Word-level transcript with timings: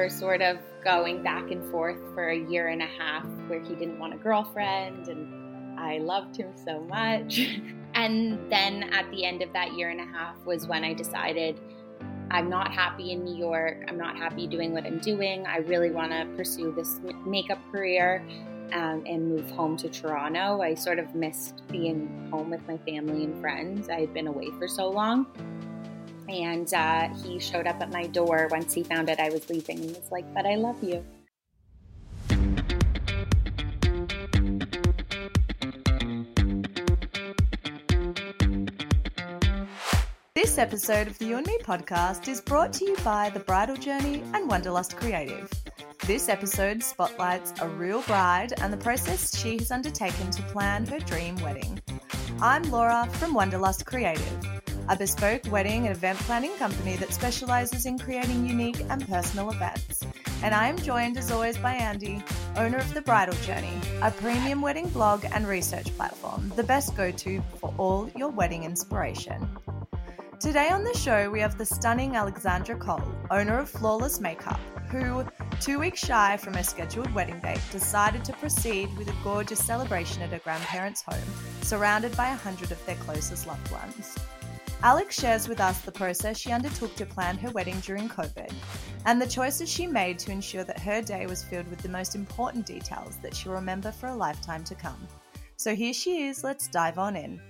were 0.00 0.08
sort 0.08 0.40
of 0.40 0.56
going 0.82 1.22
back 1.22 1.50
and 1.50 1.62
forth 1.70 1.98
for 2.14 2.30
a 2.30 2.38
year 2.48 2.68
and 2.68 2.80
a 2.80 2.86
half 2.86 3.26
where 3.48 3.60
he 3.60 3.74
didn't 3.74 3.98
want 3.98 4.14
a 4.14 4.16
girlfriend 4.16 5.08
and 5.08 5.78
I 5.78 5.98
loved 5.98 6.36
him 6.36 6.52
so 6.64 6.80
much. 6.80 7.38
and 7.94 8.50
then 8.50 8.84
at 8.94 9.10
the 9.10 9.26
end 9.26 9.42
of 9.42 9.52
that 9.52 9.74
year 9.74 9.90
and 9.90 10.00
a 10.00 10.06
half 10.06 10.36
was 10.46 10.66
when 10.66 10.84
I 10.84 10.94
decided 10.94 11.60
I'm 12.30 12.48
not 12.48 12.72
happy 12.72 13.12
in 13.12 13.24
New 13.24 13.36
York. 13.36 13.84
I'm 13.88 13.98
not 13.98 14.16
happy 14.16 14.46
doing 14.46 14.72
what 14.72 14.86
I'm 14.86 15.00
doing. 15.00 15.46
I 15.46 15.58
really 15.58 15.90
want 15.90 16.12
to 16.12 16.26
pursue 16.34 16.72
this 16.72 16.98
makeup 17.26 17.58
career 17.70 18.24
um, 18.72 19.02
and 19.04 19.28
move 19.28 19.50
home 19.50 19.76
to 19.78 19.88
Toronto. 19.90 20.62
I 20.62 20.76
sort 20.76 20.98
of 20.98 21.14
missed 21.14 21.60
being 21.68 22.26
home 22.30 22.48
with 22.48 22.66
my 22.66 22.78
family 22.78 23.24
and 23.24 23.38
friends. 23.38 23.90
I 23.90 24.00
had 24.00 24.14
been 24.14 24.28
away 24.28 24.48
for 24.58 24.66
so 24.66 24.88
long. 24.88 25.26
And 26.30 26.72
uh, 26.72 27.08
he 27.22 27.40
showed 27.40 27.66
up 27.66 27.80
at 27.80 27.92
my 27.92 28.06
door 28.06 28.48
once 28.50 28.72
he 28.72 28.84
found 28.84 29.10
out 29.10 29.18
I 29.18 29.30
was 29.30 29.50
leaving. 29.50 29.78
He 29.78 29.88
was 29.88 30.10
like, 30.10 30.32
But 30.32 30.46
I 30.46 30.54
love 30.54 30.82
you. 30.82 31.04
This 40.34 40.56
episode 40.56 41.08
of 41.08 41.18
the 41.18 41.26
You 41.26 41.36
and 41.36 41.46
Me 41.46 41.58
podcast 41.62 42.28
is 42.28 42.40
brought 42.40 42.72
to 42.74 42.84
you 42.84 42.96
by 43.04 43.30
The 43.30 43.40
Bridal 43.40 43.76
Journey 43.76 44.22
and 44.32 44.48
Wanderlust 44.48 44.96
Creative. 44.96 45.50
This 46.06 46.28
episode 46.28 46.82
spotlights 46.82 47.52
a 47.60 47.68
real 47.68 48.02
bride 48.02 48.54
and 48.60 48.72
the 48.72 48.76
process 48.76 49.36
she 49.36 49.58
has 49.58 49.70
undertaken 49.70 50.30
to 50.30 50.42
plan 50.44 50.86
her 50.86 50.98
dream 51.00 51.36
wedding. 51.36 51.80
I'm 52.40 52.62
Laura 52.70 53.06
from 53.12 53.34
Wanderlust 53.34 53.84
Creative, 53.84 54.59
a 54.90 54.96
bespoke 54.96 55.42
wedding 55.52 55.86
and 55.86 55.94
event 55.94 56.18
planning 56.18 56.50
company 56.56 56.96
that 56.96 57.14
specializes 57.14 57.86
in 57.86 57.96
creating 57.96 58.44
unique 58.44 58.80
and 58.90 59.06
personal 59.08 59.48
events. 59.52 60.00
And 60.42 60.52
I 60.52 60.66
am 60.66 60.76
joined 60.76 61.16
as 61.16 61.30
always 61.30 61.56
by 61.56 61.74
Andy, 61.74 62.20
owner 62.56 62.78
of 62.78 62.92
The 62.92 63.00
Bridal 63.00 63.36
Journey, 63.42 63.80
a 64.02 64.10
premium 64.10 64.60
wedding 64.60 64.88
blog 64.88 65.24
and 65.32 65.46
research 65.46 65.96
platform, 65.96 66.52
the 66.56 66.64
best 66.64 66.96
go 66.96 67.12
to 67.12 67.40
for 67.60 67.72
all 67.78 68.10
your 68.16 68.30
wedding 68.30 68.64
inspiration. 68.64 69.48
Today 70.40 70.70
on 70.70 70.82
the 70.82 70.96
show, 70.96 71.30
we 71.30 71.38
have 71.38 71.56
the 71.56 71.66
stunning 71.66 72.16
Alexandra 72.16 72.76
Cole, 72.76 73.14
owner 73.30 73.60
of 73.60 73.70
Flawless 73.70 74.20
Makeup, 74.20 74.58
who, 74.90 75.24
two 75.60 75.78
weeks 75.78 76.04
shy 76.04 76.36
from 76.36 76.54
her 76.54 76.64
scheduled 76.64 77.14
wedding 77.14 77.38
date, 77.38 77.60
decided 77.70 78.24
to 78.24 78.32
proceed 78.32 78.88
with 78.98 79.06
a 79.08 79.14
gorgeous 79.22 79.64
celebration 79.64 80.20
at 80.22 80.30
her 80.30 80.40
grandparents' 80.40 81.02
home, 81.02 81.28
surrounded 81.62 82.16
by 82.16 82.30
a 82.30 82.36
hundred 82.36 82.72
of 82.72 82.86
their 82.86 82.96
closest 82.96 83.46
loved 83.46 83.70
ones. 83.70 84.16
Alex 84.82 85.20
shares 85.20 85.46
with 85.46 85.60
us 85.60 85.82
the 85.82 85.92
process 85.92 86.38
she 86.38 86.52
undertook 86.52 86.96
to 86.96 87.04
plan 87.04 87.36
her 87.36 87.50
wedding 87.50 87.78
during 87.80 88.08
COVID 88.08 88.50
and 89.04 89.20
the 89.20 89.26
choices 89.26 89.68
she 89.68 89.86
made 89.86 90.18
to 90.20 90.32
ensure 90.32 90.64
that 90.64 90.80
her 90.80 91.02
day 91.02 91.26
was 91.26 91.44
filled 91.44 91.68
with 91.68 91.80
the 91.80 91.88
most 91.90 92.14
important 92.14 92.64
details 92.64 93.18
that 93.18 93.36
she'll 93.36 93.52
remember 93.52 93.92
for 93.92 94.06
a 94.06 94.14
lifetime 94.14 94.64
to 94.64 94.74
come. 94.74 95.06
So 95.56 95.74
here 95.74 95.92
she 95.92 96.22
is, 96.22 96.42
let's 96.42 96.66
dive 96.66 96.98
on 96.98 97.14
in. 97.14 97.42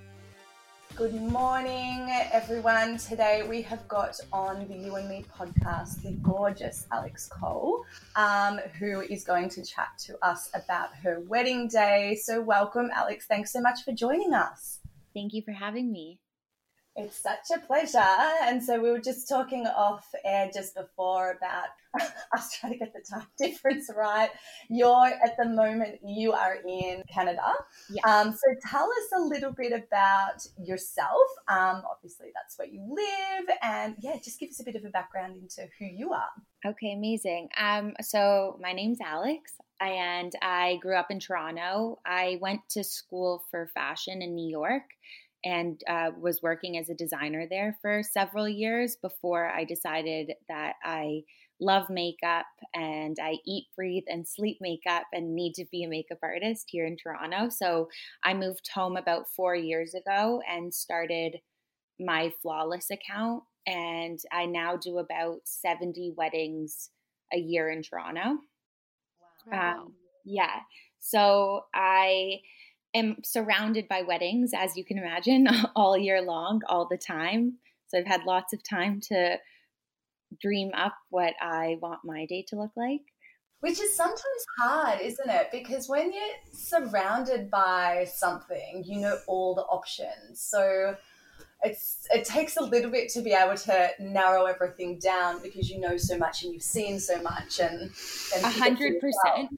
Good 0.97 1.15
morning, 1.15 2.09
everyone. 2.33 2.99
Today 2.99 3.47
we 3.49 3.63
have 3.63 3.87
got 3.87 4.17
on 4.33 4.67
the 4.67 4.75
You 4.75 4.97
and 4.97 5.09
Me 5.09 5.25
podcast 5.33 6.03
the 6.03 6.19
gorgeous 6.23 6.89
Alex 6.91 7.29
Cole, 7.29 7.85
um, 8.17 8.59
who 8.81 9.03
is 9.03 9.23
going 9.23 9.49
to 9.51 9.65
chat 9.65 9.91
to 10.07 10.19
us 10.21 10.51
about 10.53 10.89
her 11.05 11.21
wedding 11.29 11.69
day. 11.69 12.19
So, 12.21 12.41
welcome, 12.41 12.91
Alex. 12.93 13.27
Thanks 13.27 13.53
so 13.53 13.61
much 13.61 13.85
for 13.85 13.93
joining 13.93 14.35
us. 14.35 14.81
Thank 15.15 15.33
you 15.33 15.43
for 15.43 15.53
having 15.53 15.93
me. 15.93 16.19
It's 16.97 17.17
such 17.17 17.57
a 17.57 17.61
pleasure. 17.61 17.99
And 18.43 18.63
so 18.63 18.81
we 18.81 18.91
were 18.91 19.01
just 19.01 19.29
talking 19.29 19.67
off 19.67 20.07
air 20.25 20.51
just 20.53 20.75
before 20.75 21.37
about 21.37 21.69
us 22.35 22.59
trying 22.59 22.73
to 22.73 22.79
get 22.79 22.93
the 22.93 23.01
time 23.09 23.27
difference 23.39 23.91
right. 23.97 24.31
You're 24.69 25.07
at 25.07 25.37
the 25.39 25.49
moment 25.49 26.01
you 26.05 26.33
are 26.33 26.57
in 26.67 27.03
Canada. 27.13 27.53
Yeah. 27.89 28.03
Um, 28.05 28.33
so 28.33 28.55
tell 28.69 28.85
us 28.85 29.21
a 29.21 29.21
little 29.21 29.53
bit 29.53 29.73
about 29.73 30.45
yourself. 30.59 31.27
Um, 31.49 31.83
obviously 31.91 32.29
that's 32.35 32.59
where 32.59 32.69
you 32.69 32.83
live, 32.89 33.57
and 33.63 33.97
yeah, 34.01 34.17
just 34.23 34.39
give 34.39 34.51
us 34.51 34.61
a 34.61 34.65
bit 34.65 34.77
of 34.77 34.85
a 34.85 34.91
background 34.91 35.37
into 35.37 35.69
who 35.79 35.87
you 35.87 36.13
are. 36.13 36.31
Okay, 36.67 36.93
amazing. 36.93 37.49
Um, 37.57 37.95
so 38.03 38.59
my 38.61 38.73
name's 38.73 39.01
Alex 39.01 39.53
and 39.81 40.33
I 40.43 40.79
grew 40.83 40.97
up 40.97 41.11
in 41.11 41.21
Toronto. 41.21 42.01
I 42.05 42.39
went 42.41 42.61
to 42.71 42.85
school 42.85 43.45
for 43.51 43.71
fashion 43.73 44.21
in 44.21 44.35
New 44.35 44.49
York 44.49 44.83
and 45.45 45.81
uh, 45.89 46.11
was 46.21 46.43
working 46.43 46.77
as 46.77 46.89
a 46.89 46.95
designer 46.95 47.47
there 47.49 47.77
for 47.81 48.03
several 48.03 48.49
years 48.49 48.97
before 49.01 49.49
I 49.49 49.65
decided 49.65 50.33
that 50.49 50.75
I 50.85 51.23
love 51.61 51.91
makeup 51.91 52.47
and 52.75 53.17
I 53.23 53.37
eat, 53.47 53.67
breathe, 53.77 54.05
and 54.09 54.27
sleep 54.27 54.59
makeup 54.61 55.05
and 55.13 55.35
need 55.35 55.55
to 55.55 55.65
be 55.71 55.85
a 55.85 55.89
makeup 55.89 56.19
artist 56.23 56.67
here 56.69 56.87
in 56.87 56.97
Toronto. 56.97 57.49
So 57.51 57.89
I 58.25 58.35
moved 58.35 58.69
home 58.75 58.97
about 58.97 59.27
four 59.37 59.55
years 59.55 59.95
ago 59.95 60.41
and 60.51 60.73
started 60.73 61.37
my 61.99 62.33
Flawless 62.43 62.91
account. 62.91 63.43
And 63.67 64.19
I 64.33 64.47
now 64.47 64.77
do 64.77 64.99
about 64.99 65.41
70 65.45 66.15
weddings 66.17 66.91
a 67.33 67.39
year 67.39 67.71
in 67.71 67.83
Toronto. 67.83 68.39
Wow. 69.47 69.83
Um, 69.83 69.93
yeah. 70.25 70.61
So 70.99 71.65
I 71.75 72.41
am 72.95 73.17
surrounded 73.25 73.89
by 73.89 74.03
weddings, 74.03 74.53
as 74.55 74.77
you 74.77 74.85
can 74.85 74.99
imagine, 74.99 75.49
all 75.77 75.97
year 75.97 76.23
long, 76.23 76.63
all 76.69 76.87
the 76.89 76.99
time. 76.99 77.59
So 77.89 77.99
I've 77.99 78.07
had 78.07 78.25
lots 78.25 78.53
of 78.53 78.63
time 78.63 79.01
to 79.09 79.39
dream 80.41 80.71
up 80.75 80.95
what 81.11 81.35
I 81.41 81.77
want 81.81 82.01
my 82.05 82.27
day 82.27 82.45
to 82.49 82.57
look 82.57 82.71
like. 82.77 83.01
Which 83.61 83.81
is 83.81 83.95
sometimes 83.95 84.45
hard, 84.59 85.01
isn't 85.03 85.29
it? 85.29 85.49
Because 85.53 85.89
when 85.89 86.13
you're 86.13 86.23
surrounded 86.53 87.51
by 87.51 88.07
something, 88.11 88.85
you 88.87 89.01
know 89.01 89.19
all 89.27 89.55
the 89.55 89.63
options. 89.63 90.41
So 90.41 90.97
it's 91.63 92.07
it 92.11 92.25
takes 92.25 92.57
a 92.57 92.63
little 92.63 92.91
bit 92.91 93.11
to 93.11 93.21
be 93.21 93.33
able 93.33 93.57
to 93.57 93.91
narrow 93.99 94.47
everything 94.47 94.99
down 94.99 95.43
because 95.43 95.69
you 95.69 95.79
know 95.79 95.99
so 95.99 96.17
much 96.17 96.43
and 96.43 96.55
you've 96.55 96.63
seen 96.63 96.99
so 96.99 97.21
much 97.21 97.61
and 97.61 97.91
a 98.43 98.51
hundred 98.51 98.95
percent 98.99 99.51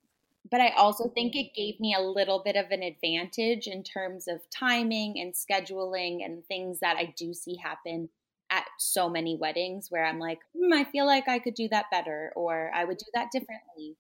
but 0.53 0.61
I 0.61 0.69
also 0.77 1.09
think 1.09 1.35
it 1.35 1.55
gave 1.55 1.81
me 1.81 1.95
a 1.95 2.03
little 2.03 2.43
bit 2.45 2.57
of 2.57 2.71
an 2.71 2.83
advantage 2.83 3.67
in 3.67 3.83
terms 3.83 4.29
of 4.29 4.43
timing 4.51 5.19
and 5.19 5.33
scheduling 5.33 6.23
and 6.23 6.45
things 6.45 6.79
that 6.81 6.97
I 6.99 7.15
do 7.17 7.33
see 7.33 7.57
happen 7.57 8.11
at 8.51 8.67
so 8.79 9.09
many 9.09 9.35
weddings 9.35 9.87
where 9.89 10.05
I'm 10.05 10.19
like, 10.19 10.41
hmm, 10.55 10.71
I 10.75 10.85
feel 10.85 11.07
like 11.07 11.27
I 11.27 11.39
could 11.39 11.55
do 11.55 11.69
that 11.71 11.87
better 11.91 12.35
or 12.37 12.71
I 12.75 12.85
would 12.85 12.99
do 12.99 13.07
that 13.15 13.31
differently. 13.33 13.97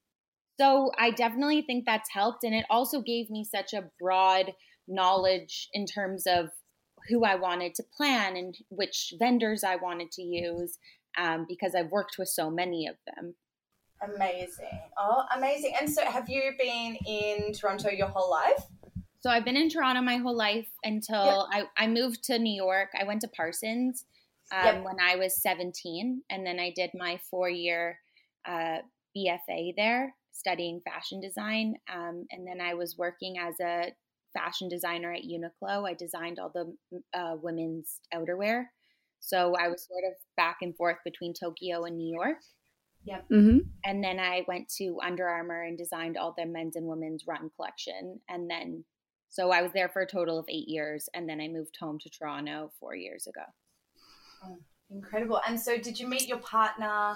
So 0.60 0.92
I 0.98 1.10
definitely 1.10 1.62
think 1.62 1.86
that's 1.86 2.12
helped. 2.12 2.44
And 2.44 2.54
it 2.54 2.66
also 2.68 3.00
gave 3.00 3.30
me 3.30 3.44
such 3.44 3.72
a 3.72 3.90
broad 3.98 4.52
knowledge 4.86 5.70
in 5.72 5.86
terms 5.86 6.26
of 6.26 6.50
who 7.08 7.24
I 7.24 7.34
wanted 7.34 7.74
to 7.76 7.84
plan 7.96 8.36
and 8.36 8.54
which 8.68 9.14
vendors 9.18 9.64
I 9.64 9.76
wanted 9.76 10.12
to 10.12 10.22
use 10.22 10.76
um, 11.16 11.46
because 11.48 11.74
I've 11.74 11.90
worked 11.90 12.16
with 12.18 12.28
so 12.28 12.50
many 12.50 12.86
of 12.86 12.96
them. 13.06 13.36
Amazing. 14.02 14.80
Oh, 14.98 15.22
amazing. 15.36 15.74
And 15.80 15.90
so 15.90 16.04
have 16.04 16.28
you 16.28 16.52
been 16.58 16.96
in 17.06 17.52
Toronto 17.52 17.90
your 17.90 18.08
whole 18.08 18.30
life? 18.30 18.64
So 19.20 19.30
I've 19.30 19.44
been 19.44 19.56
in 19.56 19.68
Toronto 19.68 20.00
my 20.02 20.16
whole 20.16 20.36
life 20.36 20.68
until 20.82 21.48
yep. 21.52 21.68
I, 21.76 21.84
I 21.84 21.86
moved 21.86 22.24
to 22.24 22.38
New 22.38 22.54
York. 22.54 22.88
I 22.98 23.04
went 23.04 23.20
to 23.20 23.28
Parsons 23.28 24.04
um, 24.52 24.64
yep. 24.64 24.84
when 24.84 24.96
I 25.00 25.14
was 25.16 25.40
17, 25.40 26.22
and 26.28 26.46
then 26.46 26.58
I 26.58 26.72
did 26.74 26.90
my 26.94 27.20
four 27.30 27.48
year 27.48 27.98
uh, 28.44 28.78
BFA 29.16 29.74
there 29.76 30.14
studying 30.32 30.80
fashion 30.80 31.20
design. 31.20 31.76
Um, 31.92 32.26
and 32.30 32.46
then 32.46 32.60
I 32.60 32.74
was 32.74 32.98
working 32.98 33.38
as 33.38 33.60
a 33.60 33.92
fashion 34.36 34.68
designer 34.68 35.12
at 35.12 35.22
Uniqlo. 35.22 35.88
I 35.88 35.94
designed 35.94 36.38
all 36.38 36.50
the 36.52 36.74
uh, 37.16 37.36
women's 37.40 38.00
outerwear. 38.12 38.64
So 39.20 39.54
I 39.54 39.68
was 39.68 39.86
sort 39.86 40.02
of 40.04 40.14
back 40.36 40.58
and 40.62 40.76
forth 40.76 40.96
between 41.04 41.32
Tokyo 41.32 41.84
and 41.84 41.96
New 41.96 42.12
York. 42.12 42.38
Yep. 43.04 43.24
Mm-hmm. 43.32 43.58
And 43.84 44.04
then 44.04 44.20
I 44.20 44.42
went 44.46 44.68
to 44.76 44.98
Under 45.04 45.26
Armour 45.28 45.62
and 45.62 45.76
designed 45.76 46.16
all 46.16 46.34
their 46.36 46.46
men's 46.46 46.76
and 46.76 46.86
women's 46.86 47.26
run 47.26 47.50
collection. 47.56 48.20
And 48.28 48.48
then, 48.48 48.84
so 49.28 49.50
I 49.50 49.62
was 49.62 49.72
there 49.72 49.88
for 49.88 50.02
a 50.02 50.06
total 50.06 50.38
of 50.38 50.46
eight 50.48 50.68
years. 50.68 51.08
And 51.14 51.28
then 51.28 51.40
I 51.40 51.48
moved 51.48 51.76
home 51.80 51.98
to 52.00 52.10
Toronto 52.10 52.70
four 52.78 52.94
years 52.94 53.26
ago. 53.26 53.42
Oh, 54.44 54.58
incredible. 54.90 55.40
And 55.46 55.60
so, 55.60 55.78
did 55.78 55.98
you 55.98 56.06
meet 56.06 56.28
your 56.28 56.38
partner 56.38 57.14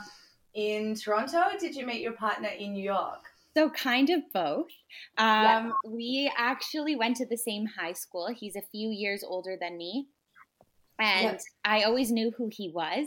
in 0.55 0.95
Toronto? 0.95 1.43
did 1.59 1.75
you 1.75 1.87
meet 1.87 2.01
your 2.01 2.13
partner 2.13 2.49
in 2.49 2.73
New 2.73 2.83
York? 2.83 3.21
So, 3.57 3.71
kind 3.71 4.11
of 4.11 4.21
both. 4.35 4.71
Um, 5.19 5.27
yeah. 5.27 5.71
We 5.89 6.33
actually 6.37 6.97
went 6.97 7.17
to 7.19 7.27
the 7.27 7.39
same 7.39 7.67
high 7.79 7.95
school. 7.95 8.29
He's 8.37 8.57
a 8.57 8.63
few 8.73 8.91
years 8.91 9.25
older 9.25 9.57
than 9.61 9.77
me. 9.77 10.09
And 10.99 11.39
I 11.65 11.83
always 11.83 12.11
knew 12.11 12.33
who 12.37 12.51
he 12.51 12.71
was. 12.71 13.07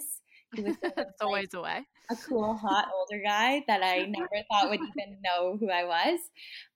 He 0.55 0.61
was 0.63 0.75
sort 0.83 0.97
of 0.97 1.05
always 1.21 1.53
a 1.53 1.61
way. 1.61 1.85
A 2.11 2.15
cool, 2.15 2.55
hot 2.55 2.87
older 2.95 3.21
guy 3.23 3.63
that 3.67 3.83
I 3.83 4.05
never 4.07 4.43
thought 4.49 4.69
would 4.69 4.79
even 4.79 5.17
know 5.23 5.57
who 5.57 5.69
I 5.69 5.85
was. 5.85 6.19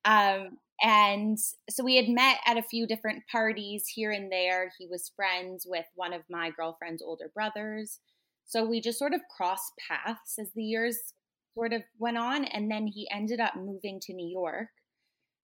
Um, 0.06 0.58
and 0.82 1.38
so 1.70 1.84
we 1.84 1.96
had 1.96 2.10
met 2.10 2.38
at 2.46 2.58
a 2.58 2.64
few 2.64 2.86
different 2.88 3.24
parties 3.32 3.88
here 3.88 4.12
and 4.12 4.32
there. 4.32 4.72
He 4.78 4.88
was 4.88 5.12
friends 5.16 5.66
with 5.68 5.86
one 5.96 6.14
of 6.14 6.22
my 6.30 6.52
girlfriend's 6.52 7.02
older 7.02 7.32
brothers. 7.34 8.00
So 8.46 8.66
we 8.66 8.82
just 8.82 9.00
sort 9.00 9.14
of 9.14 9.22
crossed 9.36 9.72
paths 9.88 10.38
as 10.40 10.52
the 10.54 10.64
years 10.64 11.14
sort 11.54 11.74
of 11.74 11.84
went 12.00 12.18
on. 12.18 12.46
And 12.46 12.70
then 12.70 12.88
he 12.88 13.08
ended 13.12 13.40
up 13.40 13.56
moving 13.56 14.00
to 14.02 14.14
New 14.14 14.28
York 14.28 14.68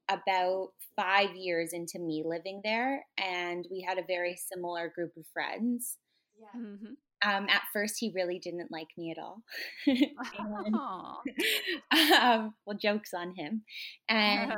about 0.09 0.69
five 0.95 1.35
years 1.35 1.71
into 1.71 1.99
me 1.99 2.23
living 2.25 2.61
there. 2.63 3.05
And 3.17 3.65
we 3.71 3.81
had 3.87 3.97
a 3.97 4.05
very 4.05 4.35
similar 4.35 4.91
group 4.93 5.11
of 5.15 5.25
friends. 5.31 5.97
Yeah. 6.37 6.59
Mm-hmm. 6.59 6.93
Um, 7.25 7.47
at 7.49 7.63
first, 7.73 7.95
he 7.99 8.11
really 8.15 8.39
didn't 8.39 8.71
like 8.71 8.87
me 8.97 9.11
at 9.11 9.21
all. 9.21 9.43
and, 9.87 10.75
um, 12.13 12.53
well, 12.65 12.77
jokes 12.77 13.13
on 13.13 13.35
him. 13.35 13.63
And 14.07 14.53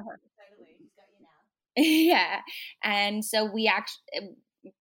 yeah, 1.76 2.42
and 2.84 3.26
so 3.26 3.46
we 3.46 3.68
actually 3.68 4.36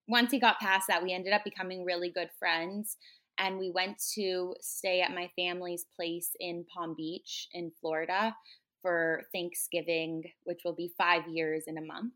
once 0.07 0.31
he 0.31 0.39
got 0.39 0.59
past 0.59 0.87
that, 0.87 1.03
we 1.03 1.13
ended 1.13 1.33
up 1.33 1.43
becoming 1.43 1.83
really 1.83 2.11
good 2.11 2.29
friends. 2.37 2.97
And 3.37 3.57
we 3.57 3.71
went 3.71 3.97
to 4.15 4.53
stay 4.61 5.01
at 5.01 5.15
my 5.15 5.29
family's 5.35 5.85
place 5.95 6.31
in 6.39 6.65
Palm 6.71 6.93
Beach 6.95 7.47
in 7.53 7.71
Florida 7.81 8.35
for 8.81 9.23
Thanksgiving, 9.33 10.23
which 10.43 10.61
will 10.63 10.75
be 10.75 10.93
five 10.97 11.27
years 11.27 11.63
in 11.65 11.77
a 11.77 11.81
month 11.81 12.13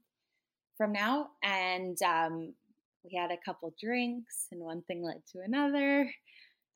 from 0.77 0.91
now. 0.91 1.29
And 1.44 1.97
um, 2.03 2.53
we 3.06 3.18
had 3.18 3.31
a 3.31 3.38
couple 3.46 3.74
drinks, 3.80 4.48
and 4.52 4.62
one 4.62 4.81
thing 4.84 5.04
led 5.04 5.22
to 5.34 5.40
another. 5.44 6.02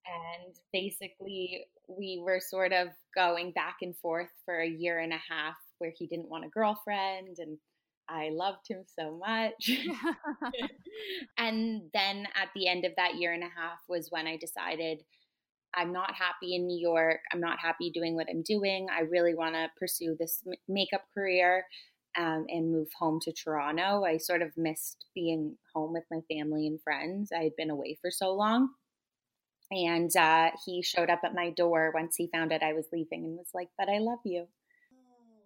And 0.05 0.55
basically, 0.71 1.65
we 1.87 2.21
were 2.23 2.39
sort 2.39 2.71
of 2.71 2.89
going 3.15 3.51
back 3.51 3.77
and 3.81 3.95
forth 3.97 4.29
for 4.45 4.59
a 4.59 4.67
year 4.67 4.99
and 4.99 5.13
a 5.13 5.19
half 5.29 5.55
where 5.79 5.91
he 5.95 6.07
didn't 6.07 6.29
want 6.29 6.45
a 6.45 6.49
girlfriend 6.49 7.37
and 7.39 7.57
I 8.07 8.29
loved 8.31 8.67
him 8.67 8.83
so 8.87 9.17
much. 9.17 9.69
and 11.37 11.83
then 11.93 12.27
at 12.35 12.49
the 12.55 12.67
end 12.67 12.85
of 12.85 12.93
that 12.97 13.15
year 13.15 13.33
and 13.33 13.43
a 13.43 13.47
half 13.47 13.79
was 13.87 14.07
when 14.09 14.27
I 14.27 14.37
decided 14.37 15.03
I'm 15.75 15.93
not 15.93 16.15
happy 16.15 16.55
in 16.55 16.65
New 16.65 16.79
York. 16.79 17.19
I'm 17.31 17.39
not 17.39 17.59
happy 17.59 17.91
doing 17.91 18.15
what 18.15 18.27
I'm 18.29 18.41
doing. 18.41 18.87
I 18.91 19.01
really 19.01 19.35
want 19.35 19.53
to 19.53 19.69
pursue 19.77 20.15
this 20.19 20.43
makeup 20.67 21.03
career 21.13 21.65
um, 22.17 22.45
and 22.49 22.71
move 22.71 22.89
home 22.97 23.19
to 23.21 23.31
Toronto. 23.31 24.03
I 24.03 24.17
sort 24.17 24.41
of 24.41 24.51
missed 24.57 25.05
being 25.13 25.57
home 25.73 25.93
with 25.93 26.05
my 26.11 26.19
family 26.29 26.67
and 26.67 26.81
friends. 26.81 27.31
I 27.31 27.43
had 27.43 27.55
been 27.55 27.69
away 27.69 27.97
for 28.01 28.11
so 28.11 28.33
long. 28.33 28.69
And 29.71 30.15
uh, 30.17 30.49
he 30.65 30.81
showed 30.81 31.09
up 31.09 31.21
at 31.23 31.35
my 31.35 31.51
door 31.51 31.91
once 31.93 32.15
he 32.15 32.29
found 32.33 32.51
out 32.51 32.63
I 32.63 32.73
was 32.73 32.87
leaving 32.91 33.23
and 33.23 33.37
was 33.37 33.51
like, 33.53 33.69
But 33.77 33.87
I 33.87 33.99
love 33.99 34.19
you. 34.25 34.47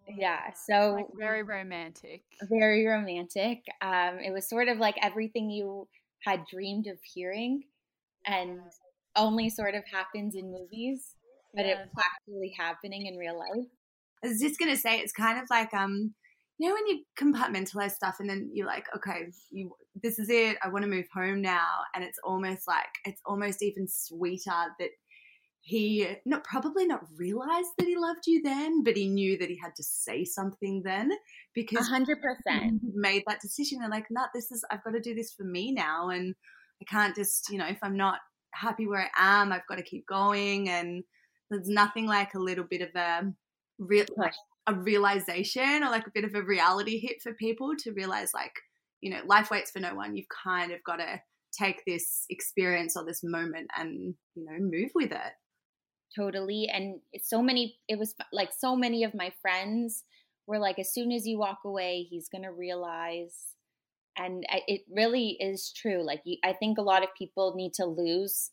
Yeah, 0.07 0.51
so 0.53 0.91
like 0.93 1.07
very 1.17 1.43
romantic. 1.43 2.23
Very 2.49 2.85
romantic. 2.85 3.63
Um, 3.81 4.19
it 4.19 4.31
was 4.31 4.49
sort 4.49 4.67
of 4.67 4.77
like 4.77 4.95
everything 5.01 5.49
you 5.49 5.87
had 6.23 6.45
dreamed 6.51 6.87
of 6.87 6.97
hearing, 7.03 7.63
and 8.25 8.59
only 9.15 9.49
sort 9.49 9.75
of 9.75 9.83
happens 9.91 10.35
in 10.35 10.51
movies, 10.51 11.15
but 11.53 11.65
yeah. 11.65 11.83
it's 11.83 11.93
actually 11.97 12.53
happening 12.57 13.05
in 13.05 13.17
real 13.17 13.37
life. 13.37 13.67
I 14.23 14.27
was 14.27 14.41
just 14.41 14.59
gonna 14.59 14.75
say 14.75 14.99
it's 14.99 15.13
kind 15.13 15.39
of 15.39 15.45
like 15.49 15.73
um, 15.73 16.13
you 16.63 16.69
know, 16.69 16.75
when 16.75 16.87
you 16.87 17.03
compartmentalize 17.19 17.91
stuff 17.91 18.21
and 18.21 18.29
then 18.29 18.49
you're 18.53 18.65
like, 18.65 18.85
okay, 18.95 19.27
you 19.51 19.69
this 20.01 20.17
is 20.17 20.29
it. 20.29 20.55
I 20.63 20.69
want 20.69 20.83
to 20.83 20.89
move 20.89 21.07
home 21.13 21.41
now, 21.41 21.67
and 21.93 22.05
it's 22.05 22.19
almost 22.23 22.69
like 22.69 22.87
it's 23.03 23.19
almost 23.25 23.61
even 23.61 23.85
sweeter 23.85 24.71
that 24.79 24.91
he 25.59 26.07
not 26.25 26.45
probably 26.45 26.85
not 26.85 27.03
realized 27.17 27.67
that 27.77 27.85
he 27.85 27.97
loved 27.97 28.27
you 28.27 28.41
then, 28.41 28.81
but 28.81 28.95
he 28.95 29.09
knew 29.09 29.37
that 29.39 29.49
he 29.49 29.59
had 29.61 29.75
to 29.75 29.83
say 29.83 30.23
something 30.23 30.83
then 30.85 31.11
because 31.53 31.85
hundred 31.89 32.19
percent 32.21 32.79
made 32.93 33.23
that 33.27 33.41
decision 33.41 33.79
and 33.81 33.91
like, 33.91 34.05
not 34.09 34.29
this 34.33 34.49
is 34.49 34.63
I've 34.71 34.85
got 34.85 34.91
to 34.91 35.01
do 35.01 35.13
this 35.13 35.33
for 35.33 35.43
me 35.43 35.73
now, 35.73 36.11
and 36.11 36.33
I 36.81 36.85
can't 36.85 37.13
just 37.13 37.49
you 37.49 37.57
know 37.57 37.67
if 37.67 37.79
I'm 37.83 37.97
not 37.97 38.19
happy 38.53 38.87
where 38.87 39.11
I 39.17 39.41
am, 39.41 39.51
I've 39.51 39.67
got 39.67 39.79
to 39.79 39.83
keep 39.83 40.07
going, 40.07 40.69
and 40.69 41.03
there's 41.49 41.67
nothing 41.67 42.05
like 42.05 42.35
a 42.35 42.39
little 42.39 42.63
bit 42.63 42.79
of 42.79 42.95
a 42.95 43.33
real 43.79 44.05
like 44.15 44.31
a 44.67 44.73
realization 44.73 45.83
or 45.83 45.89
like 45.89 46.07
a 46.07 46.11
bit 46.13 46.23
of 46.23 46.35
a 46.35 46.43
reality 46.43 46.99
hit 46.99 47.21
for 47.21 47.33
people 47.33 47.73
to 47.79 47.91
realize 47.91 48.33
like 48.33 48.53
you 49.01 49.09
know 49.11 49.21
life 49.25 49.51
waits 49.51 49.71
for 49.71 49.79
no 49.79 49.95
one. 49.95 50.15
You've 50.15 50.27
kind 50.43 50.71
of 50.71 50.83
got 50.83 50.97
to 50.97 51.21
take 51.57 51.83
this 51.85 52.25
experience 52.29 52.95
or 52.97 53.05
this 53.05 53.21
moment 53.23 53.69
and 53.77 54.15
you 54.35 54.45
know 54.45 54.57
move 54.59 54.91
with 54.95 55.11
it. 55.11 55.33
Totally 56.15 56.69
and 56.71 56.99
so 57.21 57.41
many 57.41 57.77
it 57.87 57.97
was 57.97 58.13
like 58.31 58.51
so 58.57 58.75
many 58.75 59.03
of 59.03 59.15
my 59.15 59.33
friends 59.41 60.03
were 60.45 60.59
like 60.59 60.77
as 60.77 60.93
soon 60.93 61.11
as 61.11 61.25
you 61.25 61.39
walk 61.39 61.59
away 61.65 62.05
he's 62.07 62.29
going 62.29 62.43
to 62.43 62.51
realize 62.51 63.53
and 64.15 64.45
it 64.67 64.81
really 64.91 65.37
is 65.39 65.73
true 65.75 66.05
like 66.05 66.21
you, 66.23 66.37
i 66.43 66.53
think 66.53 66.77
a 66.77 66.83
lot 66.83 67.01
of 67.01 67.09
people 67.17 67.55
need 67.55 67.73
to 67.73 67.85
lose 67.85 68.51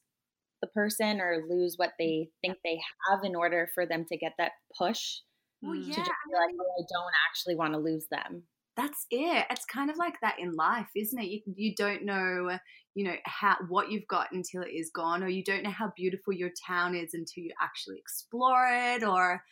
the 0.62 0.68
person 0.68 1.20
or 1.20 1.44
lose 1.48 1.74
what 1.76 1.92
they 1.98 2.04
mm. 2.04 2.28
think 2.40 2.58
they 2.64 2.80
have 3.08 3.20
in 3.24 3.34
order 3.34 3.68
for 3.74 3.86
them 3.86 4.04
to 4.10 4.16
get 4.16 4.32
that 4.38 4.52
push 4.78 5.18
well, 5.62 5.72
mm. 5.72 5.86
yeah. 5.86 5.94
to 5.94 6.00
just 6.00 6.10
be 6.28 6.34
like 6.34 6.54
oh, 6.58 6.80
i 6.80 6.84
don't 6.92 7.14
actually 7.28 7.56
want 7.56 7.72
to 7.72 7.78
lose 7.78 8.06
them 8.10 8.42
that's 8.76 9.06
it. 9.10 9.46
It's 9.50 9.64
kind 9.64 9.90
of 9.90 9.96
like 9.96 10.20
that 10.22 10.36
in 10.38 10.54
life, 10.54 10.88
isn't 10.96 11.18
it? 11.18 11.26
You 11.26 11.40
you 11.54 11.74
don't 11.74 12.04
know, 12.04 12.58
you 12.94 13.04
know, 13.04 13.16
how 13.24 13.56
what 13.68 13.90
you've 13.90 14.06
got 14.08 14.32
until 14.32 14.62
it 14.62 14.70
is 14.70 14.90
gone, 14.94 15.22
or 15.22 15.28
you 15.28 15.44
don't 15.44 15.62
know 15.62 15.70
how 15.70 15.92
beautiful 15.96 16.32
your 16.32 16.50
town 16.66 16.94
is 16.94 17.12
until 17.12 17.44
you 17.44 17.52
actually 17.60 17.98
explore 17.98 18.66
it, 18.70 19.04
or 19.04 19.42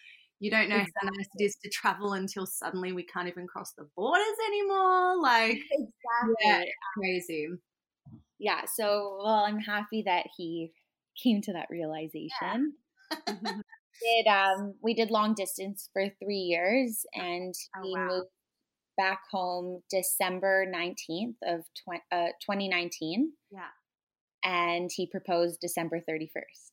you 0.41 0.51
don't 0.51 0.69
know 0.69 0.77
exactly. 0.77 0.93
how 1.03 1.09
nice 1.09 1.29
it 1.39 1.45
is 1.45 1.57
to 1.63 1.71
travel 1.71 2.13
until 2.13 2.47
suddenly 2.47 2.93
we 2.93 3.05
can't 3.05 3.29
even 3.29 3.47
cross 3.47 3.73
the 3.77 3.89
borders 3.97 4.25
anymore. 4.47 5.21
Like 5.21 5.59
exactly, 5.71 6.35
yeah, 6.43 6.63
crazy. 6.97 7.49
Yeah. 8.39 8.63
So, 8.73 9.19
well, 9.23 9.45
I'm 9.45 9.59
happy 9.59 10.05
that 10.07 10.27
he 10.37 10.73
came 11.23 11.43
to 11.43 11.53
that 11.55 11.67
realization. 11.71 12.75
Yeah. 13.27 13.35
did 14.03 14.27
um 14.31 14.75
we 14.83 14.95
did 14.95 15.11
long 15.11 15.35
distance 15.35 15.89
for 15.93 16.05
three 16.23 16.37
years 16.37 17.05
and 17.15 17.55
oh, 17.77 17.81
he 17.83 17.95
wow. 17.95 18.07
moved 18.09 18.29
back 18.99 19.21
home 19.31 19.83
December 19.91 20.67
19th 20.67 21.37
of 21.47 21.61
tw- 21.61 22.03
uh, 22.13 22.33
2019. 22.43 23.33
Yeah. 23.51 23.61
And 24.45 24.91
he 24.93 25.07
proposed 25.07 25.61
December 25.61 26.01
31st. 26.01 26.73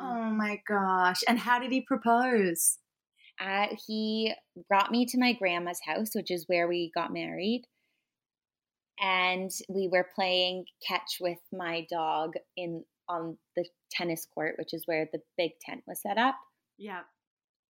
Oh 0.00 0.30
my 0.30 0.60
gosh. 0.68 1.20
And 1.28 1.38
how 1.38 1.58
did 1.58 1.72
he 1.72 1.80
propose? 1.80 2.78
Uh, 3.40 3.66
he 3.86 4.34
brought 4.68 4.90
me 4.90 5.04
to 5.06 5.18
my 5.18 5.32
grandma's 5.32 5.80
house, 5.84 6.10
which 6.14 6.30
is 6.30 6.44
where 6.46 6.68
we 6.68 6.90
got 6.94 7.12
married. 7.12 7.64
And 8.98 9.50
we 9.68 9.88
were 9.92 10.08
playing 10.14 10.64
catch 10.86 11.18
with 11.20 11.38
my 11.52 11.86
dog 11.90 12.32
in 12.56 12.84
on 13.08 13.36
the 13.54 13.64
tennis 13.92 14.26
court, 14.34 14.54
which 14.58 14.72
is 14.72 14.82
where 14.86 15.06
the 15.12 15.20
big 15.36 15.52
tent 15.60 15.82
was 15.86 16.00
set 16.00 16.18
up. 16.18 16.34
Yeah. 16.78 17.02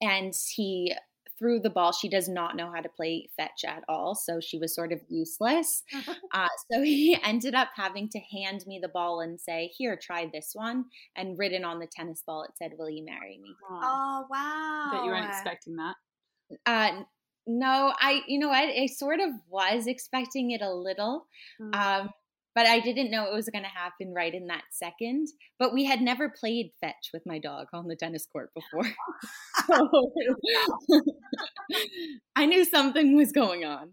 And 0.00 0.34
he 0.54 0.94
threw 1.38 1.60
the 1.60 1.70
ball. 1.70 1.92
She 1.92 2.08
does 2.08 2.28
not 2.28 2.56
know 2.56 2.70
how 2.72 2.80
to 2.80 2.88
play 2.88 3.28
fetch 3.36 3.64
at 3.66 3.84
all, 3.88 4.14
so 4.14 4.40
she 4.40 4.58
was 4.58 4.75
sort 4.75 4.92
of 4.92 5.00
useless. 5.08 5.82
uh, 6.32 6.48
so 6.70 6.82
he 6.82 7.18
ended 7.25 7.54
up 7.54 7.68
having 7.75 8.08
to 8.10 8.18
hand 8.18 8.64
me 8.66 8.78
the 8.80 8.88
ball 8.88 9.20
and 9.20 9.40
say, 9.40 9.72
"Here, 9.76 9.98
try 10.00 10.28
this 10.32 10.50
one." 10.54 10.86
And 11.16 11.38
written 11.38 11.64
on 11.64 11.78
the 11.78 11.86
tennis 11.86 12.22
ball, 12.26 12.42
it 12.42 12.52
said, 12.56 12.72
"Will 12.78 12.90
you 12.90 13.04
marry 13.04 13.38
me?" 13.42 13.54
Oh 13.70 14.26
wow! 14.30 14.88
That 14.92 15.04
you 15.04 15.10
weren't 15.10 15.28
expecting 15.28 15.76
that. 15.76 15.96
Uh, 16.64 17.02
no, 17.46 17.92
I 17.98 18.22
you 18.26 18.38
know 18.38 18.50
I, 18.50 18.82
I 18.82 18.86
sort 18.86 19.20
of 19.20 19.30
was 19.48 19.86
expecting 19.86 20.50
it 20.50 20.62
a 20.62 20.72
little. 20.72 21.26
Mm. 21.60 21.75
Um, 21.75 22.10
but 22.56 22.66
I 22.66 22.80
didn't 22.80 23.10
know 23.10 23.26
it 23.26 23.34
was 23.34 23.50
going 23.50 23.64
to 23.64 23.68
happen 23.68 24.14
right 24.16 24.32
in 24.32 24.46
that 24.46 24.62
second. 24.72 25.28
But 25.58 25.75
we 25.75 25.84
had 25.84 26.00
never 26.00 26.30
played 26.30 26.70
fetch 26.80 27.10
with 27.12 27.22
my 27.26 27.38
dog 27.38 27.66
on 27.75 27.86
the 27.86 27.94
tennis 27.94 28.26
court 28.26 28.50
before. 28.54 28.90
I 32.34 32.46
knew 32.46 32.64
something 32.64 33.14
was 33.14 33.30
going 33.30 33.66
on. 33.66 33.92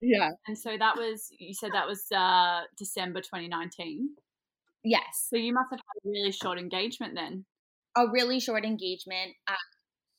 Yeah. 0.00 0.30
And 0.48 0.56
so 0.56 0.76
that 0.78 0.96
was, 0.96 1.28
you 1.38 1.52
said 1.52 1.72
that 1.74 1.86
was 1.86 2.06
uh, 2.10 2.62
December 2.78 3.20
2019. 3.20 4.08
Yes. 4.82 5.02
So 5.28 5.36
you 5.36 5.52
must 5.52 5.68
have 5.70 5.80
had 5.80 6.08
a 6.08 6.10
really 6.10 6.32
short 6.32 6.58
engagement 6.58 7.12
then. 7.14 7.44
A 7.96 8.08
really 8.10 8.40
short 8.40 8.64
engagement. 8.64 9.32
Uh, 9.46 9.54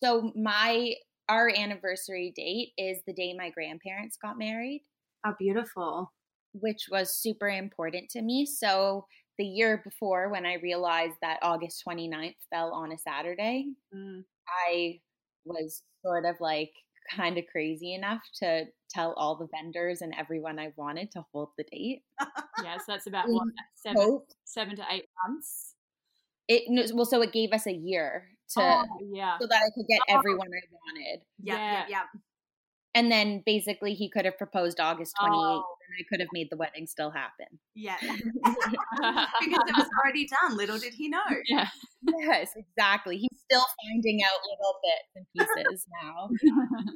so 0.04 0.32
my 0.36 0.94
our 1.28 1.50
anniversary 1.50 2.32
date 2.36 2.74
is 2.78 3.00
the 3.08 3.14
day 3.14 3.34
my 3.36 3.50
grandparents 3.50 4.18
got 4.22 4.38
married. 4.38 4.84
How 5.24 5.34
beautiful 5.40 6.12
which 6.60 6.88
was 6.92 7.16
super 7.16 7.48
important 7.48 8.10
to 8.12 8.22
me. 8.22 8.46
So 8.46 9.06
the 9.38 9.46
year 9.46 9.82
before, 9.84 10.30
when 10.30 10.46
I 10.46 10.56
realized 10.56 11.16
that 11.22 11.40
August 11.42 11.84
29th 11.88 12.36
fell 12.52 12.74
on 12.74 12.92
a 12.92 12.98
Saturday, 12.98 13.66
mm. 13.94 14.24
I 14.68 15.00
was 15.46 15.84
sort 16.04 16.26
of 16.26 16.36
like 16.40 16.72
kind 17.16 17.38
of 17.38 17.46
crazy 17.52 17.94
enough 17.94 18.22
to 18.42 18.66
tell 18.90 19.14
all 19.18 19.36
the 19.36 19.48
vendors 19.54 20.02
and 20.02 20.14
everyone 20.18 20.60
I 20.60 20.72
wanted 20.76 21.12
to 21.12 21.26
hold 21.34 21.50
the 21.58 21.66
date. 21.72 22.04
yeah, 22.64 22.78
so 22.78 22.84
that's 22.88 23.08
about 23.08 23.28
what 23.28 23.48
seven, 23.76 24.20
seven 24.46 24.76
to 24.78 24.84
eight 24.92 25.06
months. 25.28 25.74
It 26.48 26.94
well, 26.94 27.06
so 27.06 27.22
it 27.22 27.34
gave 27.34 27.52
us 27.54 27.66
a 27.66 27.74
year 27.74 28.28
to 28.52 28.62
oh, 28.62 28.84
yeah, 29.12 29.38
so 29.40 29.48
that 29.48 29.58
I 29.58 29.70
could 29.74 29.88
get 29.88 30.00
everyone 30.08 30.48
I 30.48 30.62
wanted. 30.72 31.26
Yeah, 31.42 31.56
yeah, 31.56 31.86
yeah. 31.90 32.04
And 32.96 33.12
then 33.12 33.44
basically 33.46 33.94
he 33.94 34.10
could 34.10 34.26
have 34.26 34.38
proposed 34.38 34.80
August 34.80 35.14
28th 35.22 35.30
Oh. 35.32 35.64
and 35.88 35.96
I 36.00 36.04
could 36.10 36.20
have 36.22 36.30
made 36.34 36.48
the 36.50 36.58
wedding 36.58 36.88
still 36.88 37.12
happen. 37.12 37.46
Yeah. 37.76 37.98
because 38.02 39.64
it 39.68 39.76
was 39.78 39.90
already 40.02 40.28
done. 40.42 40.58
Little 40.58 40.80
did 40.80 40.94
he 40.94 41.10
know. 41.10 41.20
yeah. 41.48 41.68
Yes, 42.20 42.52
exactly. 42.56 43.18
He's 43.18 43.40
still 43.44 43.66
finding 43.84 44.22
out 44.24 44.40
little 44.50 44.80
bits 44.84 45.12
and 45.16 45.26
pieces 45.68 45.86
now. 46.02 46.30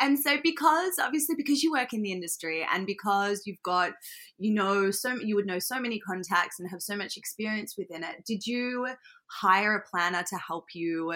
And 0.00 0.18
so 0.18 0.36
because 0.42 0.98
obviously 1.00 1.34
because 1.34 1.62
you 1.62 1.72
work 1.72 1.92
in 1.94 2.02
the 2.02 2.12
industry 2.12 2.66
and 2.70 2.86
because 2.86 3.42
you've 3.46 3.62
got 3.62 3.92
you 4.38 4.52
know 4.52 4.90
so 4.90 5.14
you 5.14 5.34
would 5.34 5.46
know 5.46 5.58
so 5.58 5.78
many 5.80 5.98
contacts 5.98 6.58
and 6.58 6.70
have 6.70 6.82
so 6.82 6.96
much 6.96 7.16
experience 7.16 7.74
within 7.78 8.02
it, 8.04 8.24
did 8.26 8.46
you 8.46 8.86
hire 9.30 9.74
a 9.76 9.88
planner 9.90 10.22
to 10.28 10.36
help 10.36 10.66
you 10.74 11.12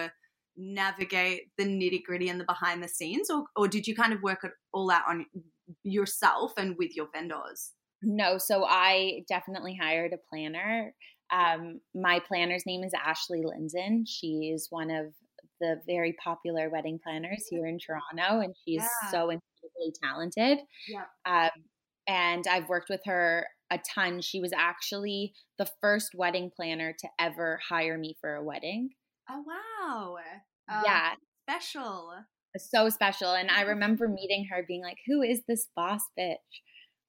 navigate 0.61 1.43
the 1.57 1.65
nitty-gritty 1.65 2.29
and 2.29 2.39
the 2.39 2.45
behind 2.45 2.83
the 2.83 2.87
scenes 2.87 3.29
or 3.29 3.45
or 3.55 3.67
did 3.67 3.87
you 3.87 3.95
kind 3.95 4.13
of 4.13 4.21
work 4.21 4.39
it 4.43 4.51
all 4.73 4.91
out 4.91 5.03
on 5.09 5.25
yourself 5.83 6.53
and 6.57 6.75
with 6.77 6.95
your 6.95 7.07
vendors? 7.13 7.71
No, 8.03 8.37
so 8.37 8.65
I 8.65 9.23
definitely 9.27 9.77
hired 9.79 10.13
a 10.13 10.17
planner. 10.29 10.93
Um, 11.31 11.79
my 11.95 12.19
planner's 12.27 12.65
name 12.65 12.83
is 12.83 12.93
Ashley 12.93 13.41
Linson. 13.41 14.03
She 14.07 14.51
is 14.53 14.67
one 14.69 14.89
of 14.91 15.13
the 15.59 15.75
very 15.87 16.15
popular 16.23 16.69
wedding 16.69 16.99
planners 17.03 17.45
here 17.49 17.67
in 17.67 17.77
Toronto, 17.79 18.41
and 18.41 18.55
she's 18.65 18.81
Yeah. 18.81 19.11
so 19.11 19.29
incredibly 19.29 19.93
talented. 20.03 20.59
Yeah. 20.87 21.05
Um, 21.25 21.51
and 22.07 22.45
I've 22.47 22.67
worked 22.67 22.89
with 22.89 23.01
her 23.05 23.47
a 23.69 23.77
ton. 23.77 24.21
She 24.21 24.39
was 24.41 24.51
actually 24.53 25.33
the 25.57 25.69
first 25.79 26.15
wedding 26.15 26.51
planner 26.53 26.93
to 26.99 27.07
ever 27.19 27.59
hire 27.69 27.97
me 27.97 28.17
for 28.19 28.35
a 28.35 28.43
wedding. 28.43 28.89
Oh 29.29 29.43
wow. 29.45 30.17
Um, 30.71 30.81
yeah, 30.85 31.13
Special. 31.49 32.13
so 32.57 32.89
special. 32.89 33.33
And 33.33 33.49
I 33.51 33.61
remember 33.61 34.07
meeting 34.07 34.47
her 34.51 34.63
being 34.67 34.81
like, 34.83 34.97
Who 35.07 35.21
is 35.21 35.41
this 35.47 35.67
boss 35.75 36.01
bitch? 36.17 36.35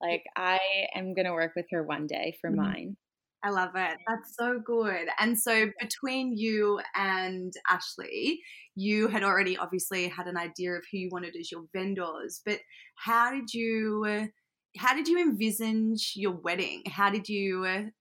Like, 0.01 0.23
I 0.35 0.59
am 0.95 1.13
going 1.13 1.25
to 1.25 1.33
work 1.33 1.53
with 1.55 1.65
her 1.71 1.83
one 1.83 2.07
day 2.07 2.37
for 2.41 2.51
Mhm. 2.51 2.55
mine. 2.57 2.97
I 3.45 3.49
love 3.49 3.71
it. 3.75 3.97
That's 4.07 4.35
so 4.39 4.59
good. 4.65 5.07
And 5.19 5.37
so 5.37 5.69
between 5.79 6.37
you 6.37 6.79
and 6.95 7.51
Ashley, 7.69 8.41
you 8.75 9.09
had 9.09 9.23
already 9.23 9.57
obviously 9.57 10.07
had 10.07 10.27
an 10.27 10.37
idea 10.37 10.73
of 10.73 10.83
who 10.91 10.97
you 10.97 11.09
wanted 11.11 11.35
as 11.37 11.51
your 11.51 11.65
vendors, 11.73 12.41
but 12.45 12.59
how 12.95 13.31
did 13.31 13.53
you 13.53 14.29
how 14.77 14.95
did 14.95 15.07
you 15.07 15.19
envisage 15.19 16.13
your 16.15 16.31
wedding? 16.31 16.81
How 16.87 17.09
did 17.11 17.27
you 17.29 17.91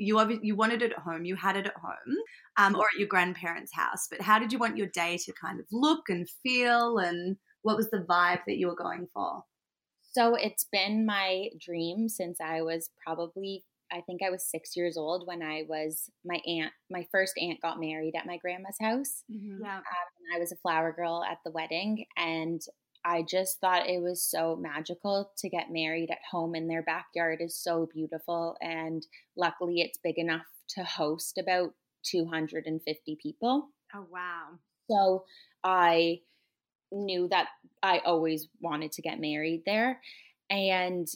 you 0.00 0.18
obviously 0.18 0.46
you 0.46 0.56
wanted 0.56 0.82
it 0.82 0.92
at 0.92 0.98
home, 0.98 1.24
you 1.24 1.36
had 1.36 1.56
it 1.56 1.66
at 1.66 1.76
home, 1.76 2.16
um, 2.56 2.74
or 2.76 2.86
at 2.92 2.98
your 2.98 3.08
grandparents' 3.08 3.74
house, 3.74 4.06
but 4.10 4.20
how 4.20 4.38
did 4.38 4.52
you 4.52 4.58
want 4.58 4.76
your 4.76 4.88
day 4.88 5.18
to 5.18 5.32
kind 5.32 5.60
of 5.60 5.66
look 5.70 6.08
and 6.08 6.28
feel 6.42 6.98
and 6.98 7.36
what 7.62 7.76
was 7.76 7.90
the 7.90 8.04
vibe 8.08 8.40
that 8.46 8.56
you 8.56 8.66
were 8.66 8.76
going 8.76 9.06
for? 9.12 9.42
So 10.12 10.34
it's 10.34 10.66
been 10.72 11.06
my 11.06 11.48
dream 11.60 12.08
since 12.08 12.40
I 12.40 12.62
was 12.62 12.90
probably, 13.04 13.64
I 13.92 14.00
think 14.00 14.22
I 14.26 14.30
was 14.30 14.44
six 14.44 14.76
years 14.76 14.96
old 14.96 15.26
when 15.26 15.42
I 15.42 15.64
was, 15.68 16.10
my 16.24 16.40
aunt, 16.46 16.72
my 16.90 17.06
first 17.12 17.34
aunt 17.38 17.60
got 17.60 17.78
married 17.78 18.14
at 18.16 18.26
my 18.26 18.38
grandma's 18.38 18.76
house. 18.80 19.22
Yeah. 19.28 19.76
and 19.76 20.34
I 20.34 20.38
was 20.38 20.52
a 20.52 20.56
flower 20.56 20.92
girl 20.92 21.22
at 21.22 21.38
the 21.44 21.52
wedding. 21.52 22.06
And 22.16 22.60
I 23.04 23.22
just 23.22 23.60
thought 23.60 23.88
it 23.88 24.02
was 24.02 24.22
so 24.22 24.56
magical 24.56 25.32
to 25.38 25.48
get 25.48 25.70
married 25.70 26.10
at 26.10 26.18
home, 26.30 26.54
and 26.54 26.68
their 26.68 26.82
backyard 26.82 27.38
is 27.40 27.56
so 27.56 27.88
beautiful. 27.92 28.56
And 28.60 29.06
luckily, 29.36 29.80
it's 29.80 29.98
big 29.98 30.18
enough 30.18 30.46
to 30.70 30.84
host 30.84 31.38
about 31.38 31.74
250 32.04 33.18
people. 33.22 33.68
Oh 33.94 34.06
wow. 34.10 34.58
So 34.90 35.24
I 35.64 36.20
knew 36.92 37.28
that 37.28 37.48
I 37.82 37.98
always 38.00 38.48
wanted 38.60 38.92
to 38.92 39.02
get 39.02 39.20
married 39.20 39.62
there. 39.66 40.00
And 40.48 41.06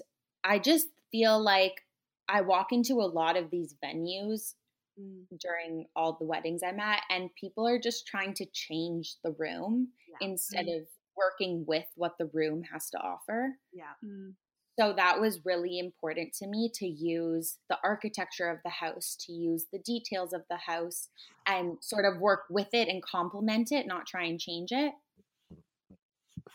I 0.44 0.58
just 0.58 0.88
feel 1.10 1.40
like 1.40 1.82
I 2.28 2.40
walk 2.42 2.72
into 2.72 2.94
a 2.94 3.10
lot 3.12 3.36
of 3.36 3.50
these 3.50 3.74
venues 3.84 4.54
Mm, 5.00 5.24
during 5.40 5.86
all 5.96 6.12
the 6.12 6.24
weddings 6.24 6.62
I'm 6.62 6.78
at, 6.78 7.02
and 7.10 7.28
people 7.34 7.66
are 7.66 7.80
just 7.80 8.06
trying 8.06 8.32
to 8.34 8.46
change 8.52 9.16
the 9.24 9.32
room 9.32 9.88
Yeah. 10.08 10.28
instead 10.28 10.68
of 10.68 10.86
working 11.16 11.64
with 11.66 11.86
what 11.96 12.12
the 12.18 12.30
room 12.32 12.62
has 12.72 12.90
to 12.90 12.98
offer. 12.98 13.50
Yeah. 13.72 13.92
Mm. 14.04 14.34
So 14.78 14.92
that 14.96 15.20
was 15.20 15.44
really 15.44 15.78
important 15.78 16.34
to 16.40 16.48
me 16.48 16.70
to 16.74 16.86
use 16.86 17.58
the 17.70 17.78
architecture 17.84 18.50
of 18.50 18.58
the 18.64 18.70
house, 18.70 19.16
to 19.26 19.32
use 19.32 19.66
the 19.72 19.78
details 19.78 20.32
of 20.32 20.42
the 20.50 20.56
house, 20.56 21.08
and 21.46 21.76
sort 21.80 22.04
of 22.04 22.20
work 22.20 22.40
with 22.50 22.68
it 22.72 22.88
and 22.88 23.02
complement 23.02 23.70
it, 23.70 23.86
not 23.86 24.06
try 24.06 24.24
and 24.24 24.40
change 24.40 24.72
it. 24.72 24.92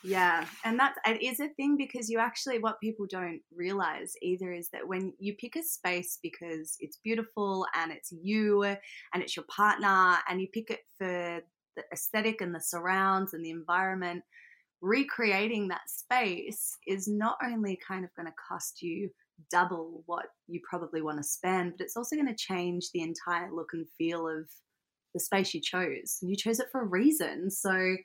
Yeah, 0.04 0.46
and 0.63 0.80
that's 0.80 0.98
it 1.06 1.22
is 1.22 1.39
a 1.39 1.50
thing 1.50 1.75
because 1.78 2.10
you 2.10 2.20
actually 2.20 2.60
what 2.60 2.80
people 2.80 3.06
don't 3.10 3.42
realize 3.54 4.13
either 4.22 4.51
is 4.51 4.70
that 4.72 4.88
when 4.88 5.13
you 5.20 5.36
pick 5.36 5.56
a 5.58 5.63
space 5.63 6.20
because 6.24 6.78
it's 6.80 7.00
beautiful 7.04 7.66
and 7.75 7.92
it's 7.92 8.12
you 8.12 8.63
and 8.63 8.78
it's 9.16 9.36
your 9.36 9.46
partner 9.54 10.18
and 10.30 10.39
you 10.39 10.48
pick 10.54 10.70
it 10.70 10.80
for 10.98 11.42
the 11.75 11.84
aesthetic 11.92 12.39
and 12.39 12.56
the 12.56 12.62
surrounds 12.62 13.34
and 13.34 13.44
the 13.44 13.50
environment, 13.50 14.24
recreating 14.82 15.68
that 15.68 15.90
space 15.90 16.78
is 16.88 17.08
not 17.08 17.38
only 17.44 17.78
kind 17.86 18.06
of 18.06 18.14
going 18.16 18.28
to 18.28 18.34
cost 18.48 18.82
you 18.82 19.10
double 19.52 20.04
what 20.06 20.26
you 20.48 20.60
probably 20.70 21.02
want 21.02 21.18
to 21.18 21.24
spend, 21.24 21.74
but 21.78 21.86
it's 21.86 21.98
also 21.98 22.16
going 22.16 22.28
to 22.28 22.36
change 22.36 22.90
the 22.94 23.02
entire 23.02 23.52
look 23.54 23.70
and 23.74 23.88
feel 23.98 24.28
of 24.28 24.50
the 25.14 25.20
space 25.20 25.54
you 25.54 25.62
chose. 25.62 26.18
And 26.22 26.30
you 26.30 26.36
chose 26.36 26.60
it 26.60 26.68
for 26.72 26.82
a 26.82 26.86
reason. 26.86 27.50
So 27.50 27.96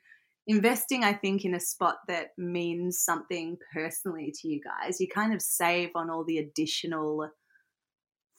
investing 0.47 1.03
i 1.03 1.11
think 1.11 1.43
in 1.43 1.55
a 1.55 1.59
spot 1.59 1.97
that 2.07 2.27
means 2.37 3.03
something 3.03 3.57
personally 3.73 4.31
to 4.31 4.47
you 4.47 4.61
guys 4.61 5.01
you 5.01 5.07
kind 5.07 5.33
of 5.33 5.41
save 5.41 5.89
on 5.95 6.09
all 6.09 6.23
the 6.23 6.37
additional 6.37 7.27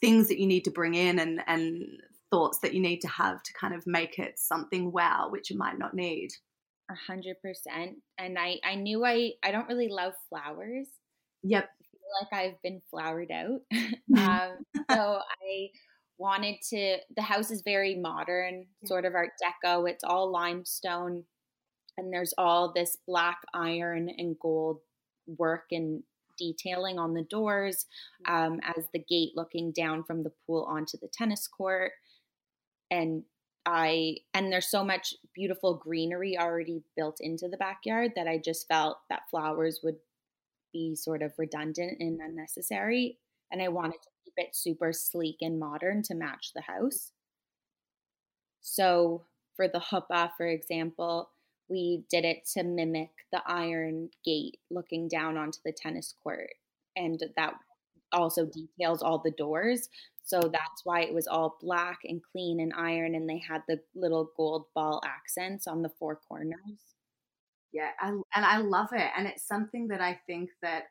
things 0.00 0.28
that 0.28 0.38
you 0.38 0.46
need 0.46 0.64
to 0.64 0.70
bring 0.70 0.94
in 0.94 1.18
and 1.18 1.42
and 1.46 1.84
thoughts 2.30 2.58
that 2.58 2.74
you 2.74 2.80
need 2.80 3.00
to 3.00 3.08
have 3.08 3.42
to 3.42 3.52
kind 3.54 3.74
of 3.74 3.86
make 3.86 4.18
it 4.18 4.38
something 4.38 4.92
wow 4.92 5.28
which 5.30 5.50
you 5.50 5.58
might 5.58 5.78
not 5.78 5.94
need 5.94 6.30
A 6.90 6.94
hundred 6.94 7.36
percent. 7.42 7.96
And 8.18 8.38
I, 8.38 8.58
I 8.64 8.76
knew 8.76 9.04
I, 9.04 9.32
I 9.42 9.50
don't 9.50 9.68
really 9.68 9.88
love 9.88 10.12
flowers. 10.28 10.86
yep 11.42 11.68
I 11.80 11.84
feel 11.90 12.00
like 12.22 12.32
I've 12.54 12.62
been 12.62 12.80
flowered 12.90 13.30
out. 13.32 13.60
Mhm. 14.10 14.18
um, 14.18 14.56
so 14.92 15.18
I 15.42 15.68
wanted 16.16 16.56
to, 16.70 16.98
the 17.16 17.22
house 17.22 17.50
is 17.50 17.62
very 17.62 17.96
modern, 17.96 18.66
sort 18.84 19.04
of 19.04 19.14
art 19.16 19.30
deco. 19.42 19.90
It's 19.90 20.04
all 20.04 20.30
limestone. 20.30 21.24
And 21.98 22.12
there's 22.12 22.32
all 22.38 22.72
this 22.72 22.96
black 23.06 23.38
iron 23.52 24.08
and 24.16 24.36
gold 24.40 24.78
work 25.26 25.64
and 25.72 26.02
detailing 26.38 26.98
on 26.98 27.14
the 27.14 27.22
doors 27.24 27.86
um, 28.28 28.60
as 28.62 28.84
the 28.92 29.00
gate 29.00 29.32
looking 29.34 29.72
down 29.72 30.04
from 30.04 30.22
the 30.22 30.32
pool 30.46 30.64
onto 30.68 30.96
the 30.98 31.08
tennis 31.12 31.48
court. 31.48 31.92
And 32.90 33.24
I 33.66 34.18
and 34.32 34.52
there's 34.52 34.68
so 34.68 34.84
much 34.84 35.12
beautiful 35.34 35.74
greenery 35.74 36.38
already 36.38 36.82
built 36.96 37.18
into 37.20 37.48
the 37.48 37.56
backyard 37.56 38.12
that 38.14 38.28
I 38.28 38.38
just 38.38 38.68
felt 38.68 38.98
that 39.10 39.28
flowers 39.30 39.80
would 39.82 39.96
be 40.72 40.94
sort 40.94 41.22
of 41.22 41.32
redundant 41.36 41.98
and 42.00 42.20
unnecessary. 42.20 43.18
And 43.50 43.60
I 43.60 43.68
wanted 43.68 44.02
to 44.02 44.10
keep 44.24 44.34
it 44.36 44.54
super 44.54 44.92
sleek 44.92 45.38
and 45.40 45.58
modern 45.58 46.02
to 46.04 46.14
match 46.14 46.52
the 46.54 46.62
house. 46.62 47.10
So 48.60 49.24
for 49.56 49.68
the 49.68 49.80
huppah, 49.80 50.30
for 50.36 50.46
example, 50.46 51.30
we 51.68 52.04
did 52.10 52.24
it 52.24 52.46
to 52.54 52.62
mimic 52.62 53.10
the 53.32 53.42
iron 53.46 54.10
gate 54.24 54.58
looking 54.70 55.08
down 55.08 55.36
onto 55.36 55.58
the 55.64 55.72
tennis 55.72 56.14
court. 56.22 56.50
And 56.94 57.20
that 57.36 57.54
also 58.12 58.46
details 58.46 59.02
all 59.02 59.20
the 59.24 59.32
doors. 59.32 59.88
So 60.24 60.40
mm. 60.40 60.52
that's 60.52 60.84
why 60.84 61.02
it 61.02 61.14
was 61.14 61.26
all 61.26 61.56
black 61.60 61.98
and 62.04 62.20
clean 62.32 62.60
and 62.60 62.72
iron, 62.76 63.14
and 63.14 63.28
they 63.28 63.38
had 63.38 63.62
the 63.68 63.80
little 63.94 64.30
gold 64.36 64.66
ball 64.74 65.00
accents 65.04 65.66
on 65.66 65.82
the 65.82 65.90
four 65.98 66.20
corners. 66.28 66.96
yeah 67.76 67.90
I, 68.00 68.08
and 68.08 68.24
i 68.34 68.58
love 68.58 68.88
it 68.92 69.10
and 69.16 69.26
it's 69.26 69.46
something 69.46 69.88
that 69.88 70.00
i 70.00 70.18
think 70.26 70.50
that 70.62 70.84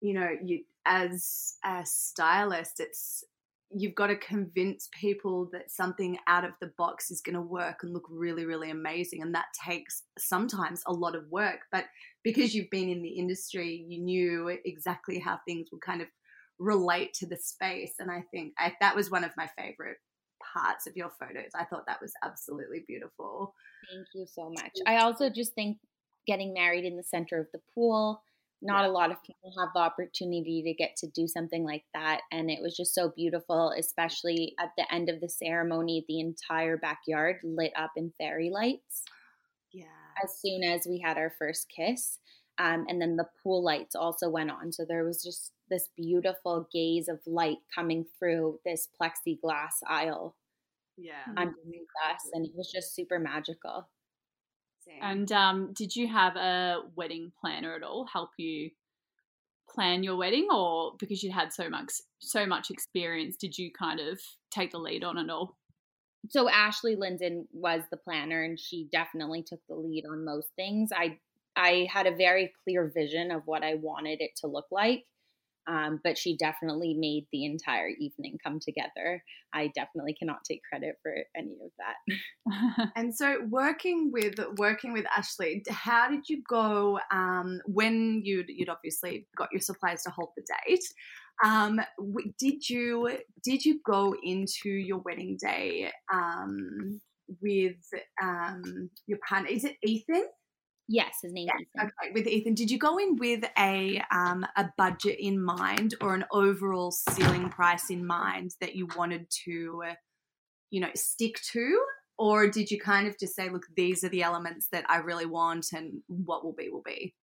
you 0.00 0.14
know 0.14 0.28
you 0.42 0.64
as 0.86 1.56
a 1.64 1.82
stylist 1.84 2.80
it's 2.80 3.24
you've 3.72 3.94
got 3.94 4.08
to 4.08 4.16
convince 4.16 4.88
people 4.92 5.48
that 5.52 5.70
something 5.70 6.18
out 6.26 6.44
of 6.44 6.50
the 6.60 6.72
box 6.76 7.12
is 7.12 7.20
going 7.20 7.36
to 7.36 7.40
work 7.40 7.80
and 7.82 7.92
look 7.92 8.06
really 8.10 8.44
really 8.44 8.70
amazing 8.70 9.22
and 9.22 9.34
that 9.34 9.46
takes 9.64 10.02
sometimes 10.18 10.82
a 10.86 10.92
lot 10.92 11.14
of 11.14 11.28
work 11.30 11.60
but 11.70 11.84
because 12.24 12.54
you've 12.54 12.70
been 12.70 12.88
in 12.88 13.02
the 13.02 13.08
industry 13.08 13.84
you 13.88 14.00
knew 14.00 14.48
exactly 14.64 15.18
how 15.18 15.38
things 15.46 15.68
would 15.70 15.82
kind 15.82 16.02
of 16.02 16.08
relate 16.60 17.12
to 17.14 17.26
the 17.26 17.36
space 17.36 17.94
and 17.98 18.10
i 18.10 18.22
think 18.30 18.52
I, 18.58 18.72
that 18.80 18.94
was 18.94 19.10
one 19.10 19.24
of 19.24 19.32
my 19.36 19.48
favorite 19.58 19.96
parts 20.54 20.86
of 20.86 20.96
your 20.96 21.10
photos 21.18 21.50
i 21.56 21.64
thought 21.64 21.86
that 21.86 22.00
was 22.00 22.12
absolutely 22.22 22.84
beautiful 22.86 23.54
Thank 23.88 24.06
you 24.14 24.26
so 24.26 24.50
much. 24.50 24.72
I 24.86 24.98
also 24.98 25.30
just 25.30 25.54
think 25.54 25.78
getting 26.26 26.52
married 26.52 26.84
in 26.84 26.96
the 26.96 27.02
center 27.02 27.38
of 27.40 27.46
the 27.52 27.60
pool, 27.74 28.22
not 28.62 28.84
a 28.84 28.90
lot 28.90 29.10
of 29.10 29.22
people 29.22 29.52
have 29.58 29.70
the 29.74 29.80
opportunity 29.80 30.62
to 30.64 30.74
get 30.74 30.96
to 30.96 31.08
do 31.08 31.26
something 31.26 31.64
like 31.64 31.84
that. 31.94 32.20
And 32.30 32.50
it 32.50 32.60
was 32.60 32.76
just 32.76 32.94
so 32.94 33.12
beautiful, 33.16 33.72
especially 33.78 34.54
at 34.60 34.70
the 34.76 34.92
end 34.92 35.08
of 35.08 35.20
the 35.20 35.28
ceremony, 35.28 36.04
the 36.08 36.20
entire 36.20 36.76
backyard 36.76 37.36
lit 37.42 37.72
up 37.76 37.92
in 37.96 38.12
fairy 38.18 38.50
lights. 38.50 39.02
yeah 39.72 39.86
as 40.22 40.38
soon 40.38 40.62
as 40.62 40.86
we 40.86 41.00
had 41.02 41.16
our 41.16 41.32
first 41.38 41.66
kiss. 41.74 42.18
Um, 42.60 42.84
and 42.88 43.00
then 43.00 43.16
the 43.16 43.26
pool 43.42 43.64
lights 43.64 43.94
also 43.94 44.28
went 44.28 44.50
on. 44.50 44.70
So 44.70 44.84
there 44.86 45.04
was 45.04 45.22
just 45.22 45.52
this 45.70 45.88
beautiful 45.96 46.68
gaze 46.70 47.08
of 47.08 47.18
light 47.26 47.56
coming 47.74 48.04
through 48.18 48.58
this 48.66 48.86
plexiglass 49.00 49.80
aisle 49.88 50.36
Yeah. 50.98 51.24
underneath 51.38 51.88
us. 52.06 52.28
And 52.34 52.44
it 52.44 52.52
was 52.54 52.70
just 52.70 52.94
super 52.94 53.18
magical. 53.18 53.88
Same. 54.84 54.98
And 55.00 55.32
um, 55.32 55.72
did 55.72 55.96
you 55.96 56.06
have 56.08 56.36
a 56.36 56.82
wedding 56.96 57.32
planner 57.40 57.74
at 57.74 57.82
all 57.82 58.06
help 58.06 58.30
you 58.36 58.70
plan 59.70 60.02
your 60.02 60.16
wedding, 60.16 60.48
or 60.52 60.96
because 60.98 61.22
you 61.22 61.32
had 61.32 61.52
so 61.52 61.68
much 61.70 61.92
so 62.18 62.44
much 62.44 62.70
experience, 62.70 63.36
did 63.36 63.56
you 63.56 63.70
kind 63.72 64.00
of 64.00 64.20
take 64.50 64.72
the 64.72 64.78
lead 64.78 65.04
on 65.04 65.16
it 65.16 65.30
all? 65.30 65.56
so 66.28 66.50
Ashley 66.50 66.96
Linden 66.96 67.48
was 67.50 67.82
the 67.90 67.96
planner 67.96 68.42
and 68.42 68.60
she 68.60 68.88
definitely 68.92 69.42
took 69.42 69.60
the 69.68 69.74
lead 69.74 70.04
on 70.04 70.24
most 70.24 70.48
things. 70.54 70.90
I 70.94 71.18
I 71.60 71.86
had 71.92 72.06
a 72.06 72.16
very 72.16 72.52
clear 72.64 72.90
vision 72.94 73.30
of 73.30 73.42
what 73.44 73.62
I 73.62 73.74
wanted 73.74 74.20
it 74.20 74.30
to 74.38 74.46
look 74.46 74.66
like. 74.70 75.04
Um, 75.66 76.00
but 76.02 76.16
she 76.16 76.36
definitely 76.36 76.94
made 76.94 77.26
the 77.30 77.44
entire 77.44 77.88
evening 77.88 78.38
come 78.42 78.58
together. 78.60 79.22
I 79.52 79.70
definitely 79.74 80.14
cannot 80.14 80.42
take 80.42 80.62
credit 80.68 80.96
for 81.02 81.14
any 81.36 81.58
of 81.62 81.70
that. 81.78 82.90
And 82.96 83.14
so 83.14 83.40
working 83.48 84.10
with 84.12 84.34
working 84.56 84.92
with 84.92 85.04
Ashley, 85.16 85.62
how 85.68 86.08
did 86.10 86.28
you 86.28 86.42
go 86.48 86.98
um, 87.12 87.60
when 87.66 88.22
you'd 88.24 88.48
you'd 88.48 88.70
obviously 88.70 89.28
got 89.36 89.50
your 89.52 89.60
suppliers 89.60 90.02
to 90.04 90.10
hold 90.10 90.30
the 90.36 90.44
date? 90.66 90.84
Um, 91.44 91.80
w- 91.98 92.32
did 92.38 92.68
you 92.68 93.18
did 93.44 93.64
you 93.64 93.80
go 93.84 94.14
into 94.22 94.70
your 94.70 94.98
wedding 94.98 95.36
day 95.40 95.92
um, 96.12 97.00
with 97.40 97.76
um, 98.20 98.90
your 99.06 99.18
partner? 99.28 99.50
Is 99.50 99.64
it 99.64 99.76
Ethan? 99.84 100.24
Yes, 100.92 101.18
his 101.22 101.32
name 101.32 101.46
is 101.46 101.66
Ethan. 101.76 101.92
Okay, 102.02 102.12
with 102.12 102.26
Ethan, 102.26 102.54
did 102.54 102.68
you 102.68 102.76
go 102.76 102.98
in 102.98 103.14
with 103.14 103.44
a 103.56 104.02
um, 104.10 104.44
a 104.56 104.70
budget 104.76 105.20
in 105.20 105.40
mind 105.40 105.94
or 106.00 106.16
an 106.16 106.24
overall 106.32 106.90
ceiling 106.90 107.48
price 107.48 107.90
in 107.90 108.04
mind 108.04 108.56
that 108.60 108.74
you 108.74 108.88
wanted 108.96 109.28
to, 109.44 109.82
uh, 109.88 109.94
you 110.70 110.80
know, 110.80 110.90
stick 110.96 111.40
to, 111.52 111.80
or 112.18 112.48
did 112.48 112.72
you 112.72 112.80
kind 112.80 113.06
of 113.06 113.16
just 113.20 113.36
say, 113.36 113.48
look, 113.48 113.66
these 113.76 114.02
are 114.02 114.08
the 114.08 114.24
elements 114.24 114.66
that 114.72 114.84
I 114.88 114.96
really 114.96 115.26
want, 115.26 115.68
and 115.72 116.02
what 116.08 116.44
will 116.44 116.54
be 116.54 116.70
will 116.70 116.82
be? 116.84 117.14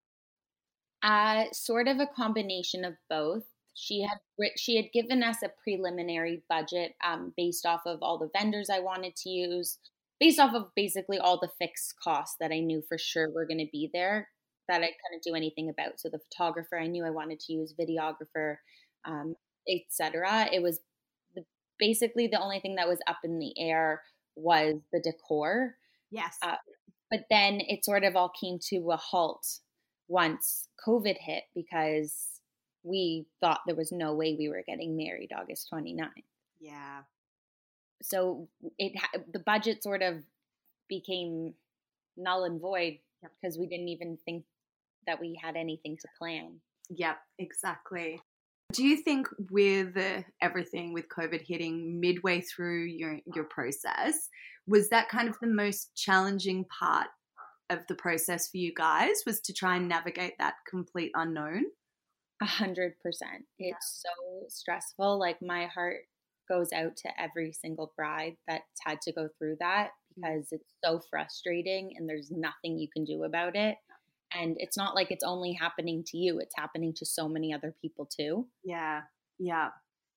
Uh, 1.02 1.46
sort 1.52 1.88
of 1.88 1.98
a 1.98 2.06
combination 2.06 2.84
of 2.84 2.94
both. 3.10 3.42
She 3.74 4.00
had 4.02 4.18
she 4.56 4.76
had 4.76 4.92
given 4.92 5.24
us 5.24 5.38
a 5.42 5.50
preliminary 5.64 6.44
budget 6.48 6.94
um, 7.04 7.32
based 7.36 7.66
off 7.66 7.80
of 7.84 7.98
all 8.00 8.16
the 8.16 8.30
vendors 8.32 8.70
I 8.70 8.78
wanted 8.78 9.16
to 9.16 9.28
use, 9.28 9.78
based 10.18 10.38
off 10.38 10.54
of 10.54 10.74
basically 10.74 11.18
all 11.18 11.38
the 11.38 11.50
fixed 11.58 11.94
costs 12.02 12.36
that 12.40 12.52
I 12.52 12.60
knew 12.60 12.82
for 12.88 12.98
sure 12.98 13.30
were 13.30 13.46
going 13.46 13.58
to 13.58 13.68
be 13.70 13.90
there 13.92 14.28
that 14.68 14.82
I 14.82 14.86
couldn't 14.86 15.22
do 15.24 15.34
anything 15.34 15.68
about. 15.68 16.00
So 16.00 16.08
the 16.08 16.18
photographer 16.18 16.78
I 16.78 16.86
knew 16.86 17.04
I 17.04 17.10
wanted 17.10 17.40
to 17.40 17.52
use, 17.52 17.74
videographer, 17.78 18.56
um, 19.04 19.36
etc. 19.68 20.48
It 20.52 20.62
was 20.62 20.80
the, 21.34 21.44
basically 21.78 22.26
the 22.26 22.40
only 22.40 22.60
thing 22.60 22.76
that 22.76 22.88
was 22.88 22.98
up 23.06 23.18
in 23.24 23.38
the 23.38 23.54
air 23.58 24.02
was 24.34 24.74
the 24.92 25.00
decor. 25.00 25.76
Yes. 26.10 26.36
Uh, 26.42 26.56
but 27.10 27.20
then 27.30 27.60
it 27.60 27.84
sort 27.84 28.04
of 28.04 28.16
all 28.16 28.32
came 28.40 28.58
to 28.70 28.90
a 28.90 28.96
halt 28.96 29.46
once 30.08 30.68
COVID 30.86 31.16
hit 31.18 31.44
because 31.54 32.40
we 32.82 33.26
thought 33.40 33.60
there 33.66 33.76
was 33.76 33.92
no 33.92 34.14
way 34.14 34.36
we 34.38 34.48
were 34.48 34.62
getting 34.66 34.96
married 34.96 35.30
August 35.36 35.68
29th. 35.72 36.08
yeah. 36.60 37.02
So 38.02 38.48
it 38.78 38.92
the 39.32 39.38
budget 39.38 39.82
sort 39.82 40.02
of 40.02 40.22
became 40.88 41.54
null 42.16 42.44
and 42.44 42.60
void 42.60 42.98
because 43.22 43.58
we 43.58 43.66
didn't 43.66 43.88
even 43.88 44.18
think 44.24 44.44
that 45.06 45.20
we 45.20 45.38
had 45.42 45.56
anything 45.56 45.96
to 45.96 46.08
plan. 46.18 46.60
Yep. 46.90 47.16
Exactly. 47.38 48.20
Do 48.72 48.84
you 48.84 48.96
think 48.96 49.28
with 49.50 49.96
everything 50.42 50.92
with 50.92 51.06
COVID 51.08 51.42
hitting 51.46 52.00
midway 52.00 52.40
through 52.40 52.84
your 52.84 53.18
your 53.34 53.44
process, 53.44 54.28
was 54.66 54.88
that 54.90 55.08
kind 55.08 55.28
of 55.28 55.36
the 55.40 55.46
most 55.46 55.94
challenging 55.94 56.64
part 56.64 57.06
of 57.70 57.80
the 57.88 57.94
process 57.94 58.48
for 58.48 58.56
you 58.58 58.72
guys? 58.74 59.22
Was 59.24 59.40
to 59.42 59.52
try 59.52 59.76
and 59.76 59.88
navigate 59.88 60.34
that 60.38 60.54
complete 60.68 61.12
unknown? 61.14 61.64
A 62.42 62.46
hundred 62.46 62.98
percent. 63.00 63.44
It's 63.58 64.02
so 64.02 64.46
stressful. 64.48 65.18
Like 65.18 65.38
my 65.40 65.66
heart 65.66 66.00
goes 66.48 66.72
out 66.72 66.96
to 66.98 67.20
every 67.20 67.52
single 67.52 67.92
bride 67.96 68.36
that's 68.46 68.80
had 68.84 69.00
to 69.02 69.12
go 69.12 69.28
through 69.38 69.56
that 69.60 69.90
because 70.14 70.48
it's 70.50 70.74
so 70.84 71.00
frustrating 71.10 71.92
and 71.96 72.08
there's 72.08 72.30
nothing 72.30 72.78
you 72.78 72.88
can 72.88 73.04
do 73.04 73.24
about 73.24 73.54
it. 73.56 73.76
And 74.32 74.56
it's 74.58 74.76
not 74.76 74.94
like 74.94 75.10
it's 75.10 75.24
only 75.24 75.52
happening 75.52 76.02
to 76.08 76.18
you, 76.18 76.38
it's 76.40 76.54
happening 76.56 76.92
to 76.94 77.06
so 77.06 77.28
many 77.28 77.52
other 77.54 77.74
people 77.80 78.06
too. 78.06 78.46
Yeah, 78.64 79.02
yeah. 79.38 79.70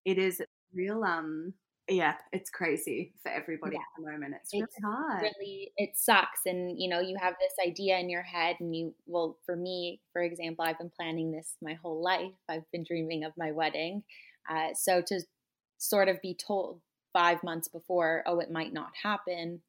It 0.05 0.17
is 0.17 0.41
real. 0.73 1.03
Um, 1.03 1.53
yeah, 1.87 2.15
it's 2.31 2.49
crazy 2.49 3.13
for 3.23 3.29
everybody 3.31 3.75
Yeah. 3.75 3.81
at 3.81 4.03
the 4.03 4.11
moment. 4.11 4.35
It's 4.41 4.53
really 4.53 4.67
hard. 4.83 5.21
Really, 5.23 5.71
it 5.77 5.97
sucks. 5.97 6.41
And 6.45 6.79
you 6.79 6.87
know, 6.89 6.99
you 6.99 7.17
have 7.19 7.35
this 7.39 7.53
idea 7.65 7.97
in 7.97 8.09
your 8.09 8.21
head, 8.21 8.57
and 8.59 8.75
you, 8.75 8.93
well, 9.05 9.37
for 9.45 9.55
me, 9.55 10.01
for 10.13 10.21
example, 10.21 10.65
I've 10.65 10.77
been 10.77 10.91
planning 10.95 11.31
this 11.31 11.55
my 11.61 11.73
whole 11.73 12.01
life. 12.03 12.33
I've 12.47 12.69
been 12.71 12.83
dreaming 12.83 13.23
of 13.23 13.33
my 13.37 13.51
wedding. 13.51 14.03
Uh, 14.49 14.69
so 14.73 15.01
to 15.01 15.21
sort 15.79 16.09
of 16.09 16.21
be 16.21 16.35
told 16.35 16.81
five 17.13 17.41
months 17.43 17.67
before, 17.67 18.23
oh, 18.27 18.39
it 18.39 18.51
might 18.51 18.73
not 18.73 18.91
happen, 19.01 19.61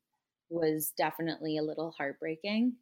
was 0.51 0.92
definitely 0.99 1.57
a 1.57 1.62
little 1.62 1.94
heartbreaking. 1.96 2.75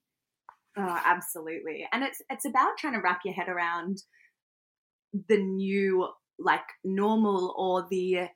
Oh, 0.77 1.01
absolutely. 1.05 1.87
And 1.93 2.03
it's 2.03 2.23
it's 2.31 2.45
about 2.45 2.79
trying 2.79 2.95
to 2.95 3.01
wrap 3.01 3.21
your 3.25 3.35
head 3.35 3.49
around 3.49 4.03
the 5.29 5.39
new 5.39 6.09
like 6.39 6.67
normal 6.85 7.55
or 7.57 7.87
the 7.91 8.29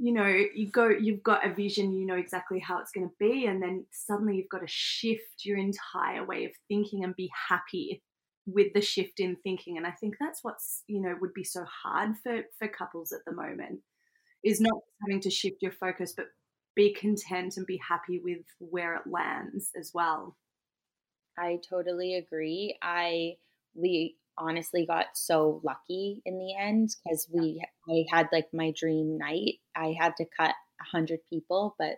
you 0.00 0.12
know, 0.12 0.26
you 0.26 0.70
go 0.70 0.88
you've 0.88 1.24
got 1.24 1.46
a 1.46 1.52
vision, 1.52 1.92
you 1.92 2.06
know 2.06 2.14
exactly 2.14 2.60
how 2.60 2.78
it's 2.80 2.92
going 2.92 3.08
to 3.08 3.14
be 3.18 3.46
and 3.46 3.62
then 3.62 3.84
suddenly 3.92 4.36
you've 4.36 4.48
got 4.48 4.60
to 4.60 4.68
shift 4.68 5.44
your 5.44 5.58
entire 5.58 6.24
way 6.24 6.44
of 6.44 6.52
thinking 6.68 7.04
and 7.04 7.16
be 7.16 7.30
happy 7.48 8.02
with 8.46 8.72
the 8.72 8.80
shift 8.80 9.20
in 9.20 9.36
thinking 9.42 9.76
and 9.76 9.86
I 9.86 9.90
think 9.90 10.14
that's 10.18 10.42
what's, 10.42 10.84
you 10.86 11.02
know, 11.02 11.16
would 11.20 11.34
be 11.34 11.44
so 11.44 11.64
hard 11.64 12.14
for 12.22 12.42
for 12.58 12.68
couples 12.68 13.12
at 13.12 13.24
the 13.26 13.34
moment 13.34 13.80
is 14.44 14.60
not 14.60 14.80
having 15.02 15.20
to 15.20 15.30
shift 15.30 15.62
your 15.62 15.72
focus 15.72 16.12
but 16.16 16.26
be 16.74 16.94
content 16.94 17.56
and 17.56 17.66
be 17.66 17.80
happy 17.88 18.20
with 18.22 18.44
where 18.60 18.94
it 18.94 19.02
lands 19.06 19.72
as 19.78 19.90
well. 19.92 20.36
I 21.36 21.58
totally 21.68 22.14
agree. 22.14 22.76
I 22.82 23.36
we 23.74 24.16
honestly 24.36 24.86
got 24.86 25.06
so 25.14 25.60
lucky 25.64 26.22
in 26.24 26.38
the 26.38 26.54
end 26.56 26.90
because 27.04 27.28
we 27.32 27.60
I 27.88 28.04
had 28.10 28.28
like 28.32 28.48
my 28.52 28.72
dream 28.76 29.18
night. 29.18 29.54
I 29.74 29.94
had 29.98 30.14
to 30.18 30.24
cut 30.38 30.54
a 30.80 30.84
hundred 30.84 31.20
people, 31.28 31.74
but 31.78 31.96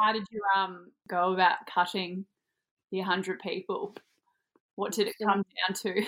How 0.00 0.12
did 0.12 0.24
you 0.30 0.40
um 0.56 0.90
go 1.08 1.32
about 1.32 1.66
cutting 1.72 2.26
the 2.90 3.00
hundred 3.00 3.40
people? 3.40 3.94
What 4.74 4.92
did 4.92 5.08
it 5.08 5.14
come 5.22 5.44
down 5.68 5.74
to? 5.82 6.04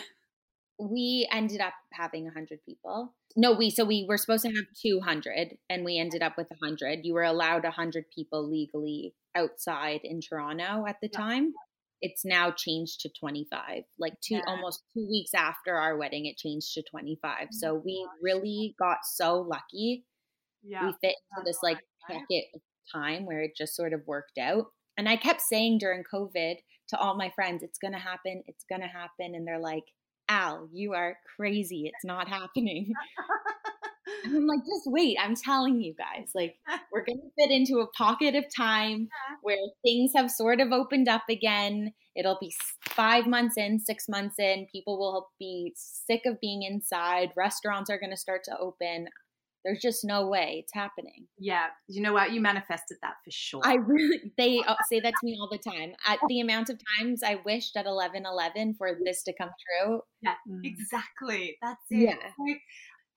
we 0.79 1.29
ended 1.31 1.61
up 1.61 1.75
having 1.93 2.29
a 2.29 2.33
hundred 2.33 2.61
people. 2.65 3.15
No, 3.37 3.53
we 3.53 3.71
so 3.71 3.85
we 3.85 4.05
were 4.09 4.17
supposed 4.17 4.43
to 4.45 4.49
have 4.53 4.65
two 4.81 5.01
hundred, 5.01 5.59
and 5.69 5.85
we 5.85 5.99
ended 5.99 6.23
up 6.23 6.37
with 6.37 6.49
a 6.51 6.65
hundred. 6.65 7.01
You 7.05 7.15
were 7.15 7.23
allowed 7.25 7.65
a 7.65 7.71
hundred 7.71 8.07
people 8.15 8.49
legally 8.49 9.15
outside 9.35 10.01
in 10.05 10.21
Toronto 10.21 10.85
at 10.89 10.97
the 11.01 11.09
Yeah. 11.13 11.19
time. 11.19 11.55
It's 12.01 12.25
now 12.25 12.51
changed 12.53 13.01
to 13.01 13.11
twenty 13.19 13.47
five. 13.51 13.85
Like 13.99 14.15
two 14.21 14.37
Yeah. 14.37 14.45
almost 14.47 14.83
two 14.95 15.07
weeks 15.09 15.35
after 15.35 15.75
our 15.77 15.97
wedding, 15.97 16.27
it 16.27 16.37
changed 16.37 16.73
to 16.75 16.83
twenty 16.91 17.19
five. 17.21 17.49
So 17.53 17.75
we 17.75 18.07
really 18.23 18.75
got 18.79 18.99
so 19.05 19.41
lucky. 19.41 20.05
Yeah. 20.63 20.87
we 20.87 20.93
fit 21.01 21.15
into 21.37 21.45
this 21.45 21.59
like 21.63 21.79
pocket 22.07 22.45
of 22.55 22.61
time 22.93 23.27
where 23.27 23.43
it 23.43 23.53
just 23.57 23.77
sort 23.77 23.93
of 23.93 24.07
worked 24.07 24.39
out. 24.39 24.67
And 24.97 25.09
I 25.09 25.17
kept 25.17 25.41
saying 25.43 25.79
during 25.79 26.03
COVID 26.13 26.57
to 26.89 26.99
all 26.99 27.17
my 27.17 27.31
friends, 27.31 27.63
it's 27.63 27.79
going 27.79 27.93
to 27.93 27.99
happen, 28.01 28.43
it's 28.47 28.65
going 28.69 28.81
to 28.81 28.89
happen. 28.89 29.35
And 29.35 29.47
they're 29.47 29.61
like, 29.61 29.85
Al, 30.29 30.69
you 30.73 30.95
are 30.95 31.17
crazy. 31.37 31.91
It's 31.93 32.05
not 32.05 32.29
happening. 32.29 32.93
And 34.25 34.37
I'm 34.37 34.47
like, 34.47 34.61
just 34.61 34.83
wait. 34.87 35.17
I'm 35.21 35.35
telling 35.37 35.81
you 35.81 35.95
guys, 35.95 36.31
like, 36.35 36.57
we're 36.93 37.05
going 37.05 37.21
to 37.21 37.31
fit 37.39 37.51
into 37.51 37.81
a 37.81 37.87
pocket 37.89 38.35
of 38.35 38.45
time 38.55 39.09
where 39.43 39.57
things 39.85 40.13
have 40.17 40.31
sort 40.31 40.61
of 40.61 40.73
opened 40.73 41.09
up 41.09 41.25
again. 41.29 41.93
It'll 42.17 42.39
be 42.41 42.53
five 42.83 43.27
months 43.27 43.57
in, 43.57 43.79
six 43.79 44.09
months 44.09 44.39
in. 44.39 44.67
People 44.73 44.99
will 44.99 45.29
be 45.39 45.73
sick 45.77 46.23
of 46.27 46.41
being 46.41 46.63
inside. 46.63 47.31
Restaurants 47.37 47.91
are 47.91 47.99
going 47.99 48.11
to 48.11 48.17
start 48.17 48.43
to 48.45 48.59
open. 48.59 49.09
There's 49.65 49.81
just 49.81 50.05
no 50.05 50.29
way 50.29 50.63
it's 50.63 50.73
happening. 50.73 51.27
Yeah, 51.39 51.67
you 51.89 52.01
know 52.01 52.13
what? 52.13 52.33
You 52.33 52.41
manifested 52.41 52.99
that 53.03 53.15
for 53.25 53.31
sure. 53.31 53.61
I 53.65 53.75
really, 53.75 54.33
they 54.37 54.61
uh, 54.67 54.77
say 54.91 55.01
that 55.01 55.13
to 55.13 55.25
me 55.27 55.37
all 55.41 55.49
the 55.51 55.59
time. 55.59 55.93
At 56.07 56.19
the 56.29 56.41
amount 56.41 56.71
of 56.71 56.81
times 56.99 57.23
I 57.23 57.41
wished 57.45 57.77
at 57.77 57.87
11 57.87 58.25
11 58.25 58.75
for 58.79 58.99
this 59.05 59.23
to 59.25 59.35
come 59.39 59.51
true. 59.85 60.01
Mm. 60.25 60.61
exactly. 60.65 61.57
That's 61.63 61.83
it. 61.91 62.19
Yeah. 62.19 62.55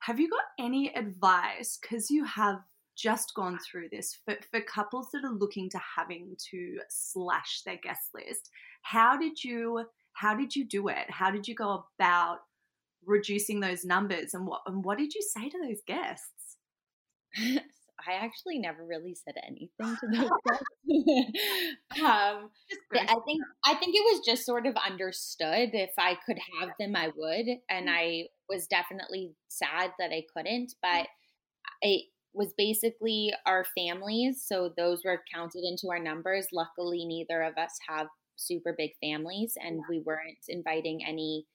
Have 0.00 0.18
you 0.18 0.28
got 0.28 0.44
any 0.58 0.92
advice? 0.94 1.78
Because 1.80 2.10
you 2.10 2.24
have 2.24 2.58
just 2.96 3.34
gone 3.34 3.58
through 3.58 3.88
this 3.90 4.18
for, 4.24 4.36
for 4.50 4.60
couples 4.60 5.08
that 5.12 5.24
are 5.24 5.32
looking 5.32 5.70
to 5.70 5.80
having 5.96 6.36
to 6.50 6.78
slash 6.88 7.62
their 7.64 7.78
guest 7.82 8.10
list. 8.14 8.50
How 8.82 9.16
did 9.16 9.42
you 9.42 9.84
how 10.14 10.36
did 10.36 10.54
you 10.54 10.66
do 10.66 10.88
it? 10.88 11.08
How 11.10 11.30
did 11.30 11.48
you 11.48 11.54
go 11.54 11.84
about 11.98 12.40
reducing 13.06 13.60
those 13.60 13.84
numbers 13.84 14.34
and 14.34 14.46
what 14.46 14.62
and 14.66 14.84
what 14.84 14.98
did 14.98 15.14
you 15.14 15.22
say 15.22 15.48
to 15.48 15.58
those 15.58 15.80
guests? 15.86 16.56
I 18.06 18.14
actually 18.14 18.58
never 18.58 18.84
really 18.84 19.14
said 19.14 19.34
anything 19.46 19.70
to 19.80 20.06
those 20.06 20.30
guests. 20.48 22.00
um, 22.02 22.50
I 22.92 23.16
think 23.24 23.42
I 23.64 23.74
think 23.74 23.94
it 23.94 24.04
was 24.04 24.24
just 24.26 24.44
sort 24.44 24.66
of 24.66 24.74
understood. 24.76 25.70
If 25.72 25.92
I 25.98 26.16
could 26.26 26.38
have 26.60 26.70
them, 26.78 26.96
I 26.96 27.10
would, 27.16 27.46
and 27.70 27.88
mm. 27.88 27.92
I 27.92 28.24
was 28.48 28.66
definitely 28.66 29.32
sad 29.48 29.92
that 29.98 30.10
I 30.10 30.24
couldn't. 30.34 30.74
But 30.82 31.06
it 31.80 32.06
was 32.32 32.52
basically 32.56 33.32
our 33.46 33.64
families, 33.76 34.44
so 34.46 34.72
those 34.76 35.02
were 35.04 35.22
counted 35.32 35.64
into 35.64 35.90
our 35.90 36.00
numbers. 36.02 36.48
Luckily, 36.52 37.04
neither 37.04 37.42
of 37.42 37.56
us 37.56 37.78
have 37.88 38.08
super 38.36 38.74
big 38.76 38.92
families, 39.00 39.54
and 39.62 39.82
we 39.88 40.00
weren't 40.00 40.44
inviting 40.48 41.00
any 41.06 41.46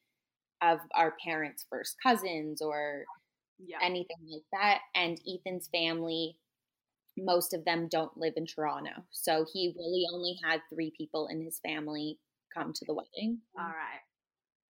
of 0.61 0.79
our 0.95 1.13
parents' 1.23 1.65
first 1.69 1.95
cousins 2.01 2.61
or 2.61 3.05
yeah. 3.59 3.77
anything 3.81 4.17
like 4.31 4.43
that. 4.51 4.79
And 4.95 5.19
Ethan's 5.27 5.69
family, 5.71 6.37
most 7.17 7.53
of 7.53 7.65
them 7.65 7.87
don't 7.89 8.15
live 8.17 8.33
in 8.35 8.45
Toronto. 8.45 9.03
So 9.11 9.45
he 9.51 9.73
really 9.77 10.05
only 10.13 10.37
had 10.43 10.61
three 10.73 10.93
people 10.97 11.27
in 11.27 11.41
his 11.41 11.59
family 11.65 12.19
come 12.55 12.73
to 12.73 12.85
the 12.85 12.93
wedding. 12.93 13.39
All 13.57 13.65
right. 13.65 14.01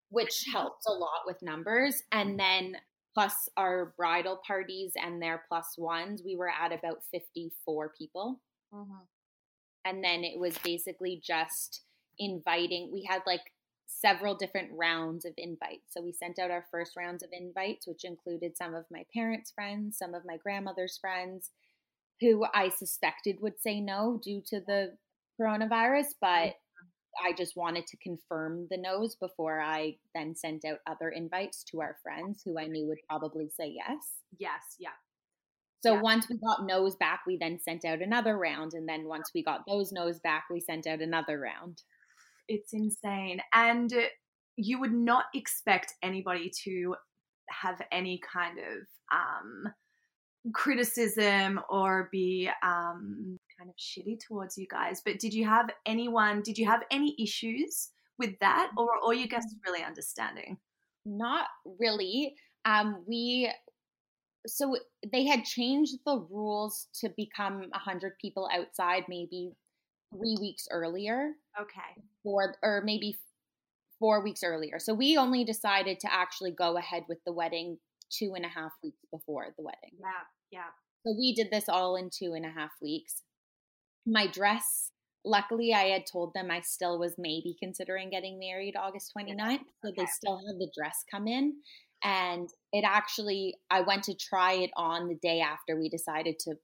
Which 0.10 0.46
helps 0.52 0.86
a 0.88 0.92
lot 0.92 1.26
with 1.26 1.42
numbers. 1.42 2.02
And 2.12 2.40
then 2.40 2.78
plus 3.14 3.50
our 3.58 3.94
bridal 3.98 4.40
parties 4.46 4.94
and 4.96 5.22
their 5.22 5.44
plus 5.48 5.76
ones, 5.78 6.22
we 6.24 6.36
were 6.36 6.50
at 6.50 6.72
about 6.72 7.00
54 7.12 7.92
people. 7.98 8.40
Mm-hmm. 8.74 8.94
And 9.86 10.04
then 10.04 10.24
it 10.24 10.40
was 10.40 10.58
basically 10.60 11.22
just 11.26 11.82
inviting, 12.20 12.92
we 12.92 13.08
had 13.10 13.22
like 13.26 13.42
several 13.88 14.36
different 14.36 14.70
rounds 14.74 15.26
of 15.26 15.34
invites. 15.38 15.94
So 15.94 16.02
we 16.02 16.12
sent 16.12 16.38
out 16.38 16.52
our 16.52 16.66
first 16.70 16.96
rounds 16.96 17.24
of 17.24 17.30
invites, 17.32 17.88
which 17.88 18.04
included 18.04 18.58
some 18.58 18.76
of 18.76 18.86
my 18.92 19.06
parents' 19.14 19.52
friends, 19.52 19.98
some 19.98 20.14
of 20.14 20.24
my 20.26 20.38
grandmother's 20.38 20.98
friends, 20.98 21.50
who 22.20 22.46
I 22.54 22.70
suspected 22.70 23.38
would 23.42 23.60
say 23.60 23.80
no 23.80 24.20
due 24.24 24.42
to 24.48 24.60
the 24.60 24.98
coronavirus, 25.40 26.16
but 26.20 26.56
I 27.24 27.34
just 27.36 27.56
wanted 27.56 27.88
to 27.88 27.98
confirm 27.98 28.68
the 28.70 28.78
no's 28.78 29.16
before 29.16 29.62
I 29.62 29.98
then 30.14 30.36
sent 30.36 30.66
out 30.66 30.80
other 30.86 31.10
invites 31.10 31.64
to 31.66 31.82
our 31.82 31.98
friends 32.04 32.42
who 32.44 32.60
I 32.60 32.68
knew 32.68 32.88
would 32.88 33.00
probably 33.10 33.50
say 33.50 33.74
yes. 33.76 34.04
Yes, 34.38 34.76
yeah. 34.80 34.90
So 35.82 35.94
yeah. 35.94 36.02
once 36.02 36.28
we 36.30 36.38
got 36.38 36.66
no's 36.66 36.96
back, 36.96 37.22
we 37.26 37.38
then 37.38 37.60
sent 37.60 37.86
out 37.86 38.02
another 38.02 38.38
round. 38.38 38.74
And 38.74 38.88
then 38.88 39.06
once 39.06 39.32
we 39.34 39.44
got 39.44 39.66
those 39.68 39.92
no's 39.92 40.20
back, 40.20 40.46
we 40.52 40.60
sent 40.60 40.88
out 40.88 41.02
another 41.02 41.40
round 41.40 41.82
it's 42.48 42.74
insane. 42.74 43.42
And 43.54 43.94
you 44.56 44.80
would 44.80 44.94
not 44.94 45.26
expect 45.34 45.94
anybody 46.02 46.52
to 46.64 46.96
have 47.50 47.82
any 47.92 48.20
kind 48.34 48.58
of 48.60 48.88
um, 49.12 49.74
criticism 50.54 51.60
or 51.70 52.10
be 52.12 52.50
um, 52.64 53.38
kind 53.58 53.70
of 53.70 53.76
shitty 53.78 54.18
towards 54.28 54.58
you 54.58 54.68
guys. 54.70 55.02
But 55.04 55.20
did 55.20 55.34
you 55.34 55.46
have 55.46 55.70
anyone, 55.86 56.42
did 56.42 56.58
you 56.58 56.66
have 56.66 56.82
any 56.92 57.16
issues 57.20 57.90
with 58.18 58.32
that 58.42 58.72
or, 58.78 58.90
or 59.04 59.14
you 59.14 59.28
guys 59.28 59.44
really 59.66 59.84
understanding? 59.84 60.58
Not 61.06 61.48
really. 61.80 62.36
Um, 62.66 63.04
we 63.08 63.52
so 64.46 64.78
they 65.12 65.26
had 65.26 65.44
changed 65.44 65.96
the 66.06 66.26
rules 66.30 66.88
to 67.02 67.10
become 67.18 67.60
100 67.72 68.14
people 68.22 68.50
outside 68.54 69.04
maybe 69.10 69.52
three 70.12 70.38
weeks 70.40 70.68
earlier. 70.72 71.34
Okay. 71.60 72.04
Four 72.24 72.56
or 72.62 72.82
maybe 72.86 73.18
four 74.00 74.24
weeks 74.24 74.44
earlier. 74.44 74.80
So 74.80 74.94
we 74.94 75.18
only 75.18 75.44
decided 75.44 76.00
to 76.02 76.14
actually 76.14 76.52
go 76.52 76.78
ahead 76.78 77.04
with 77.10 77.20
the 77.26 77.34
wedding 77.34 77.78
two 78.10 78.34
and 78.36 78.46
a 78.46 78.50
half 78.50 78.72
weeks 78.84 79.04
before 79.12 79.48
the 79.58 79.64
wedding. 79.64 79.98
Yeah, 80.00 80.52
yeah. 80.52 80.70
So 81.06 81.16
we 81.18 81.34
did 81.34 81.52
this 81.52 81.70
all 81.70 81.96
in 81.96 82.10
two 82.10 82.34
and 82.34 82.46
a 82.46 82.50
half 82.50 82.72
weeks. 82.82 83.24
My 84.06 84.28
dress, 84.28 84.92
luckily, 85.26 85.74
I 85.74 85.86
had 85.86 86.06
told 86.06 86.34
them 86.34 86.52
I 86.52 86.62
still 86.62 87.00
was 87.00 87.16
maybe 87.18 87.56
considering 87.62 88.10
getting 88.10 88.40
married 88.40 88.76
August 88.78 89.12
29th. 89.18 89.60
So 89.84 89.92
they 89.96 90.06
still 90.06 90.38
had 90.38 90.60
the 90.60 90.72
dress 90.78 91.04
come 91.10 91.28
in. 91.28 91.56
And 92.04 92.50
it 92.72 92.86
actually, 92.86 93.56
I 93.70 93.82
went 93.82 94.04
to 94.04 94.14
try 94.14 94.54
it 94.54 94.70
on 94.78 95.08
the 95.08 95.16
day 95.16 95.42
after 95.42 95.78
we 95.78 95.90
decided 95.90 96.40
to 96.40 96.56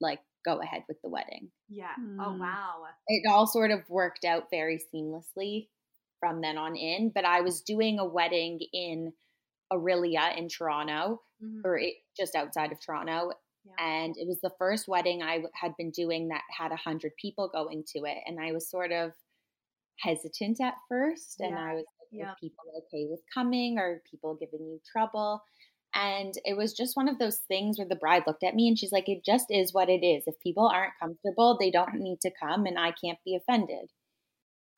like 0.00 0.20
go 0.46 0.60
ahead 0.60 0.84
with 0.88 0.96
the 1.02 1.10
wedding. 1.10 1.50
Yeah. 1.68 1.92
Mm. 2.00 2.16
Oh, 2.20 2.36
wow. 2.38 2.84
It 3.08 3.28
all 3.28 3.46
sort 3.46 3.70
of 3.70 3.80
worked 3.90 4.24
out 4.24 4.44
very 4.50 4.80
seamlessly 4.94 5.66
from 6.20 6.40
then 6.40 6.56
on 6.56 6.76
in. 6.76 7.10
But 7.14 7.24
I 7.24 7.40
was 7.42 7.60
doing 7.60 7.98
a 7.98 8.04
wedding 8.04 8.60
in 8.72 9.12
Orillia 9.72 10.38
in 10.38 10.48
Toronto, 10.48 11.20
mm-hmm. 11.42 11.60
or 11.64 11.76
it, 11.78 11.94
just 12.16 12.34
outside 12.34 12.72
of 12.72 12.78
Toronto. 12.80 13.32
Yeah. 13.64 13.84
And 13.84 14.14
it 14.16 14.28
was 14.28 14.40
the 14.40 14.52
first 14.58 14.86
wedding 14.86 15.22
I 15.22 15.42
had 15.54 15.76
been 15.76 15.90
doing 15.90 16.28
that 16.28 16.42
had 16.56 16.70
a 16.70 16.76
hundred 16.76 17.12
people 17.20 17.50
going 17.52 17.82
to 17.94 18.04
it, 18.04 18.18
and 18.24 18.38
I 18.40 18.52
was 18.52 18.70
sort 18.70 18.92
of 18.92 19.12
hesitant 19.98 20.60
at 20.60 20.74
first, 20.88 21.40
and. 21.40 21.58
I 21.58 21.74
was 21.74 21.84
like, 21.84 22.08
yeah. 22.12 22.28
"Are 22.28 22.36
people 22.40 22.64
okay 22.78 23.06
with 23.10 23.20
coming? 23.34 23.78
Or 23.78 24.00
people 24.08 24.36
giving 24.36 24.64
you 24.64 24.80
trouble?" 24.90 25.42
And 25.96 26.34
it 26.44 26.58
was 26.58 26.74
just 26.74 26.94
one 26.94 27.08
of 27.08 27.18
those 27.18 27.38
things 27.48 27.78
where 27.78 27.88
the 27.88 27.96
bride 27.96 28.24
looked 28.26 28.44
at 28.44 28.54
me 28.54 28.68
and 28.68 28.78
she's 28.78 28.92
like, 28.92 29.08
it 29.08 29.24
just 29.24 29.46
is 29.48 29.72
what 29.72 29.88
it 29.88 30.04
is. 30.04 30.24
If 30.26 30.38
people 30.42 30.68
aren't 30.68 30.92
comfortable, 31.00 31.56
they 31.58 31.70
don't 31.70 31.94
need 31.94 32.20
to 32.20 32.30
come 32.38 32.66
and 32.66 32.78
I 32.78 32.92
can't 33.02 33.18
be 33.24 33.34
offended. 33.34 33.88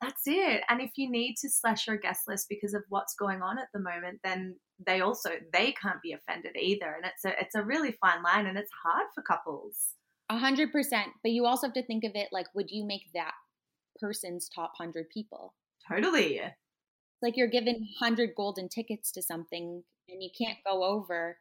That's 0.01 0.21
it. 0.25 0.61
And 0.69 0.79
if 0.79 0.91
you 0.95 1.11
need 1.11 1.35
to 1.41 1.49
slash 1.49 1.87
your 1.87 1.97
guest 1.97 2.21
list 2.25 2.47
because 2.49 2.73
of 2.73 2.83
what's 2.87 3.15
going 3.15 3.41
on 3.41 3.59
at 3.59 3.67
the 3.73 3.81
moment, 3.81 4.21
then 4.23 4.55
they 4.87 5.01
also 5.01 5.31
they 5.51 5.73
can't 5.73 6.01
be 6.01 6.13
offended 6.13 6.55
either. 6.57 6.85
And 6.85 7.05
it's 7.05 7.25
a 7.25 7.37
it's 7.37 7.55
a 7.55 7.65
really 7.65 7.91
fine 7.99 8.23
line 8.23 8.45
and 8.45 8.57
it's 8.57 8.71
hard 8.81 9.07
for 9.13 9.21
couples. 9.21 9.75
A 10.29 10.37
hundred 10.37 10.71
percent. 10.71 11.09
But 11.21 11.33
you 11.33 11.45
also 11.45 11.67
have 11.67 11.73
to 11.73 11.85
think 11.85 12.05
of 12.05 12.11
it 12.15 12.29
like, 12.31 12.45
would 12.55 12.71
you 12.71 12.85
make 12.85 13.11
that 13.13 13.33
person's 13.99 14.47
top 14.47 14.71
hundred 14.77 15.07
people? 15.13 15.53
Totally. 15.91 16.39
Like 17.21 17.35
you're 17.37 17.47
given 17.47 17.87
hundred 17.99 18.31
golden 18.35 18.69
tickets 18.69 19.11
to 19.13 19.21
something 19.21 19.83
and 20.07 20.23
you 20.23 20.29
can't 20.37 20.57
go 20.65 20.83
over. 20.83 21.37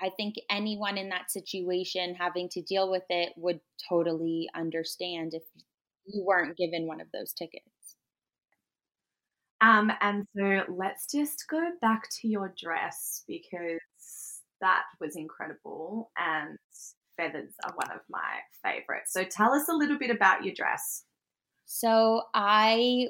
I 0.00 0.10
think 0.10 0.34
anyone 0.50 0.98
in 0.98 1.10
that 1.10 1.30
situation 1.30 2.16
having 2.18 2.48
to 2.50 2.62
deal 2.62 2.90
with 2.90 3.04
it 3.08 3.34
would 3.36 3.60
totally 3.88 4.48
understand 4.54 5.34
if 5.34 5.42
you 6.06 6.24
weren't 6.24 6.56
given 6.56 6.86
one 6.86 7.00
of 7.00 7.06
those 7.12 7.32
tickets. 7.32 7.66
Um, 9.60 9.92
and 10.00 10.26
so 10.36 10.62
let's 10.68 11.06
just 11.06 11.44
go 11.48 11.60
back 11.80 12.08
to 12.20 12.28
your 12.28 12.52
dress 12.60 13.22
because 13.28 13.78
that 14.60 14.82
was 15.00 15.14
incredible 15.14 16.10
and 16.18 16.58
feathers 17.16 17.52
are 17.64 17.72
one 17.76 17.90
of 17.92 18.00
my 18.10 18.40
favorites. 18.64 19.12
So 19.12 19.22
tell 19.22 19.52
us 19.52 19.68
a 19.68 19.74
little 19.74 19.98
bit 19.98 20.10
about 20.10 20.44
your 20.44 20.54
dress. 20.54 21.04
So 21.64 22.22
I 22.34 23.08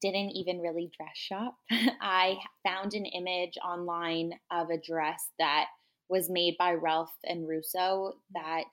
didn't 0.00 0.30
even 0.30 0.60
really 0.60 0.90
dress 0.96 1.16
shop. 1.16 1.56
I 2.00 2.36
found 2.64 2.94
an 2.94 3.06
image 3.06 3.54
online 3.64 4.32
of 4.50 4.70
a 4.70 4.80
dress 4.80 5.30
that 5.38 5.66
was 6.08 6.30
made 6.30 6.56
by 6.58 6.72
Ralph 6.72 7.14
and 7.24 7.48
Russo 7.48 8.14
that 8.34 8.64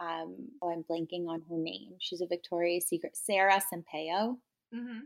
um, 0.00 0.36
oh, 0.62 0.70
I'm 0.70 0.84
blanking 0.88 1.28
on 1.28 1.42
her 1.50 1.56
name. 1.56 1.94
She's 2.00 2.20
a 2.20 2.26
Victoria's 2.26 2.86
Secret, 2.86 3.16
Sara 3.16 3.60
Sampaio. 3.60 4.36
Mm-hmm. 4.74 5.00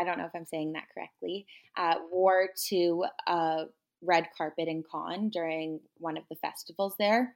I 0.00 0.04
don't 0.04 0.18
know 0.18 0.24
if 0.24 0.34
I'm 0.34 0.46
saying 0.46 0.72
that 0.72 0.84
correctly. 0.94 1.46
Uh, 1.76 1.96
wore 2.12 2.48
to 2.68 3.04
a 3.26 3.64
red 4.02 4.28
carpet 4.36 4.68
in 4.68 4.84
Cannes 4.90 5.30
during 5.30 5.80
one 5.96 6.16
of 6.16 6.24
the 6.30 6.36
festivals 6.36 6.94
there. 6.98 7.34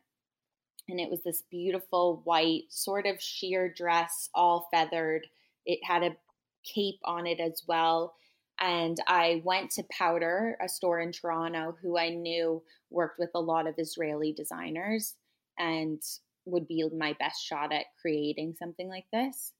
And 0.88 1.00
it 1.00 1.10
was 1.10 1.22
this 1.22 1.42
beautiful 1.50 2.20
white, 2.24 2.64
sort 2.68 3.06
of 3.06 3.20
sheer 3.20 3.72
dress, 3.74 4.28
all 4.34 4.68
feathered. 4.70 5.26
It 5.66 5.80
had 5.82 6.02
a 6.02 6.16
cape 6.64 7.00
on 7.04 7.26
it 7.26 7.40
as 7.40 7.62
well. 7.66 8.14
And 8.60 8.96
I 9.06 9.42
went 9.44 9.70
to 9.72 9.84
Powder, 9.90 10.56
a 10.62 10.68
store 10.68 11.00
in 11.00 11.12
Toronto, 11.12 11.76
who 11.82 11.98
I 11.98 12.10
knew 12.10 12.62
worked 12.90 13.18
with 13.18 13.30
a 13.34 13.40
lot 13.40 13.66
of 13.66 13.74
Israeli 13.78 14.32
designers 14.32 15.14
and 15.58 16.00
would 16.46 16.68
be 16.68 16.84
my 16.96 17.16
best 17.18 17.44
shot 17.44 17.72
at 17.72 17.86
creating 18.00 18.54
something 18.58 18.88
like 18.88 19.06
this. 19.12 19.52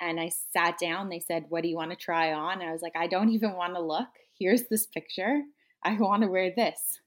And 0.00 0.20
I 0.20 0.30
sat 0.52 0.78
down. 0.78 1.08
They 1.08 1.20
said, 1.20 1.46
What 1.48 1.62
do 1.62 1.68
you 1.68 1.76
want 1.76 1.90
to 1.90 1.96
try 1.96 2.32
on? 2.32 2.60
And 2.60 2.68
I 2.68 2.72
was 2.72 2.82
like, 2.82 2.96
I 2.96 3.06
don't 3.06 3.30
even 3.30 3.54
want 3.54 3.74
to 3.74 3.80
look. 3.80 4.08
Here's 4.38 4.64
this 4.64 4.86
picture. 4.86 5.40
I 5.82 5.94
want 5.94 6.22
to 6.22 6.28
wear 6.28 6.52
this. 6.54 7.00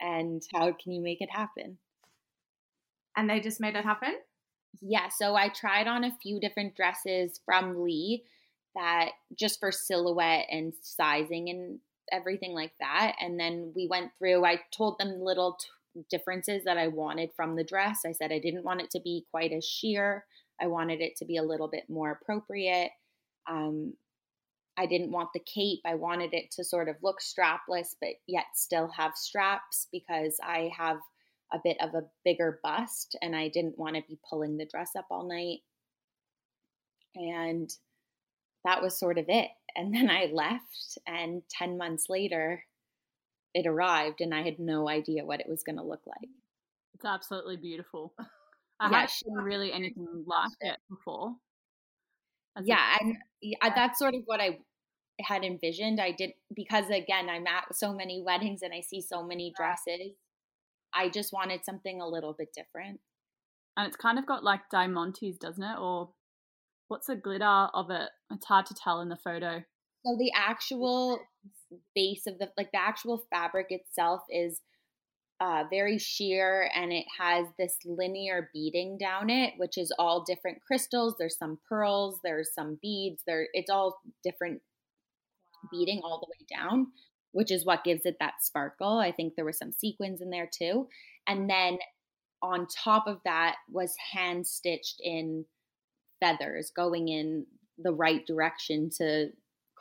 And 0.00 0.42
how 0.54 0.72
can 0.72 0.92
you 0.92 1.02
make 1.02 1.20
it 1.20 1.30
happen? 1.30 1.78
And 3.16 3.28
they 3.28 3.40
just 3.40 3.60
made 3.60 3.76
it 3.76 3.84
happen? 3.84 4.14
Yeah, 4.80 5.08
so 5.08 5.34
I 5.34 5.48
tried 5.48 5.86
on 5.86 6.04
a 6.04 6.16
few 6.22 6.40
different 6.40 6.76
dresses 6.76 7.40
from 7.44 7.82
Lee 7.82 8.24
that 8.74 9.10
just 9.36 9.60
for 9.60 9.72
silhouette 9.72 10.46
and 10.50 10.72
sizing 10.80 11.50
and 11.50 11.80
everything 12.12 12.54
like 12.54 12.72
that. 12.80 13.16
And 13.20 13.38
then 13.38 13.72
we 13.74 13.86
went 13.88 14.12
through, 14.18 14.44
I 14.44 14.60
told 14.70 14.98
them 14.98 15.20
little 15.20 15.58
t- 15.60 16.02
differences 16.08 16.64
that 16.64 16.78
I 16.78 16.88
wanted 16.88 17.30
from 17.34 17.56
the 17.56 17.64
dress. 17.64 18.00
I 18.06 18.12
said 18.12 18.32
I 18.32 18.38
didn't 18.38 18.64
want 18.64 18.80
it 18.80 18.90
to 18.92 19.00
be 19.00 19.26
quite 19.30 19.52
as 19.52 19.64
sheer, 19.64 20.24
I 20.60 20.66
wanted 20.66 21.00
it 21.00 21.16
to 21.16 21.24
be 21.24 21.36
a 21.36 21.42
little 21.42 21.68
bit 21.68 21.88
more 21.88 22.10
appropriate. 22.10 22.90
Um, 23.48 23.94
I 24.76 24.86
didn't 24.86 25.10
want 25.10 25.30
the 25.32 25.40
cape. 25.40 25.80
I 25.84 25.94
wanted 25.94 26.32
it 26.32 26.50
to 26.52 26.64
sort 26.64 26.88
of 26.88 26.96
look 27.02 27.18
strapless, 27.20 27.94
but 28.00 28.10
yet 28.26 28.44
still 28.54 28.88
have 28.88 29.12
straps 29.16 29.88
because 29.90 30.36
I 30.42 30.70
have 30.76 30.98
a 31.52 31.58
bit 31.62 31.76
of 31.80 31.94
a 31.94 32.06
bigger 32.24 32.60
bust 32.62 33.16
and 33.22 33.34
I 33.36 33.48
didn't 33.48 33.78
want 33.78 33.96
to 33.96 34.02
be 34.08 34.18
pulling 34.28 34.56
the 34.56 34.66
dress 34.66 34.90
up 34.96 35.06
all 35.10 35.28
night. 35.28 35.60
And 37.14 37.70
that 38.64 38.82
was 38.82 38.98
sort 38.98 39.18
of 39.18 39.26
it. 39.28 39.50
And 39.76 39.94
then 39.94 40.10
I 40.10 40.26
left, 40.26 40.98
and 41.06 41.42
10 41.50 41.78
months 41.78 42.08
later, 42.08 42.64
it 43.54 43.66
arrived, 43.66 44.20
and 44.20 44.34
I 44.34 44.42
had 44.42 44.58
no 44.60 44.88
idea 44.88 45.24
what 45.26 45.40
it 45.40 45.48
was 45.48 45.62
going 45.64 45.76
to 45.78 45.84
look 45.84 46.06
like. 46.06 46.30
It's 46.94 47.04
absolutely 47.04 47.56
beautiful. 47.56 48.14
I 48.80 48.88
Yeah, 48.88 48.88
haven't 48.88 49.10
seen 49.10 49.34
really 49.34 49.72
anything 49.72 50.24
like 50.26 50.52
it 50.60 50.78
before. 50.88 51.36
A- 52.56 52.62
yeah 52.64 52.96
and 53.00 53.16
yeah, 53.40 53.56
uh, 53.62 53.70
that's 53.74 53.98
sort 53.98 54.14
of 54.14 54.22
what 54.26 54.40
i 54.40 54.58
had 55.20 55.44
envisioned 55.44 56.00
i 56.00 56.10
did 56.12 56.32
because 56.54 56.88
again 56.90 57.28
i'm 57.28 57.46
at 57.46 57.74
so 57.74 57.92
many 57.94 58.22
weddings 58.22 58.62
and 58.62 58.72
i 58.74 58.80
see 58.80 59.00
so 59.00 59.22
many 59.24 59.52
dresses 59.56 60.12
i 60.94 61.08
just 61.08 61.32
wanted 61.32 61.64
something 61.64 62.00
a 62.00 62.08
little 62.08 62.34
bit 62.38 62.48
different 62.54 63.00
and 63.76 63.86
it's 63.86 63.96
kind 63.96 64.18
of 64.18 64.26
got 64.26 64.44
like 64.44 64.68
diamantes, 64.72 65.38
doesn't 65.38 65.62
it? 65.62 65.78
Or 65.78 66.10
what's 66.88 67.06
the 67.06 67.16
glitter 67.16 67.44
of 67.44 67.90
it? 67.90 68.10
It's 68.30 68.46
hard 68.46 68.66
to 68.66 68.74
tell 68.74 69.00
in 69.00 69.08
the 69.08 69.16
photo. 69.16 69.62
so 70.04 70.16
the 70.18 70.32
actual 70.34 71.20
base 71.94 72.26
of 72.26 72.38
the 72.38 72.50
like 72.56 72.72
the 72.72 72.80
actual 72.80 73.24
fabric 73.30 73.68
itself 73.70 74.22
is 74.28 74.60
uh, 75.40 75.64
very 75.70 75.96
sheer 75.96 76.68
and 76.74 76.92
it 76.92 77.06
has 77.18 77.46
this 77.58 77.78
linear 77.86 78.50
beading 78.52 78.98
down 78.98 79.30
it 79.30 79.54
which 79.56 79.78
is 79.78 79.90
all 79.98 80.22
different 80.22 80.58
crystals 80.60 81.14
there's 81.18 81.38
some 81.38 81.58
pearls 81.66 82.18
there's 82.24 82.52
some 82.52 82.78
beads 82.82 83.22
there 83.26 83.46
it's 83.54 83.70
all 83.70 84.00
different 84.22 84.60
beading 85.70 86.00
all 86.02 86.20
the 86.20 86.26
way 86.28 86.46
down, 86.48 86.88
which 87.32 87.50
is 87.50 87.64
what 87.64 87.84
gives 87.84 88.04
it 88.04 88.16
that 88.20 88.42
sparkle. 88.42 88.98
I 88.98 89.12
think 89.12 89.34
there 89.34 89.44
were 89.44 89.52
some 89.52 89.72
sequins 89.72 90.20
in 90.20 90.30
there 90.30 90.48
too. 90.52 90.88
And 91.26 91.48
then 91.48 91.78
on 92.42 92.66
top 92.66 93.06
of 93.06 93.18
that 93.24 93.56
was 93.70 93.94
hand 94.12 94.46
stitched 94.46 95.00
in 95.00 95.44
feathers 96.20 96.72
going 96.74 97.08
in 97.08 97.46
the 97.78 97.92
right 97.92 98.26
direction 98.26 98.90
to 98.98 99.28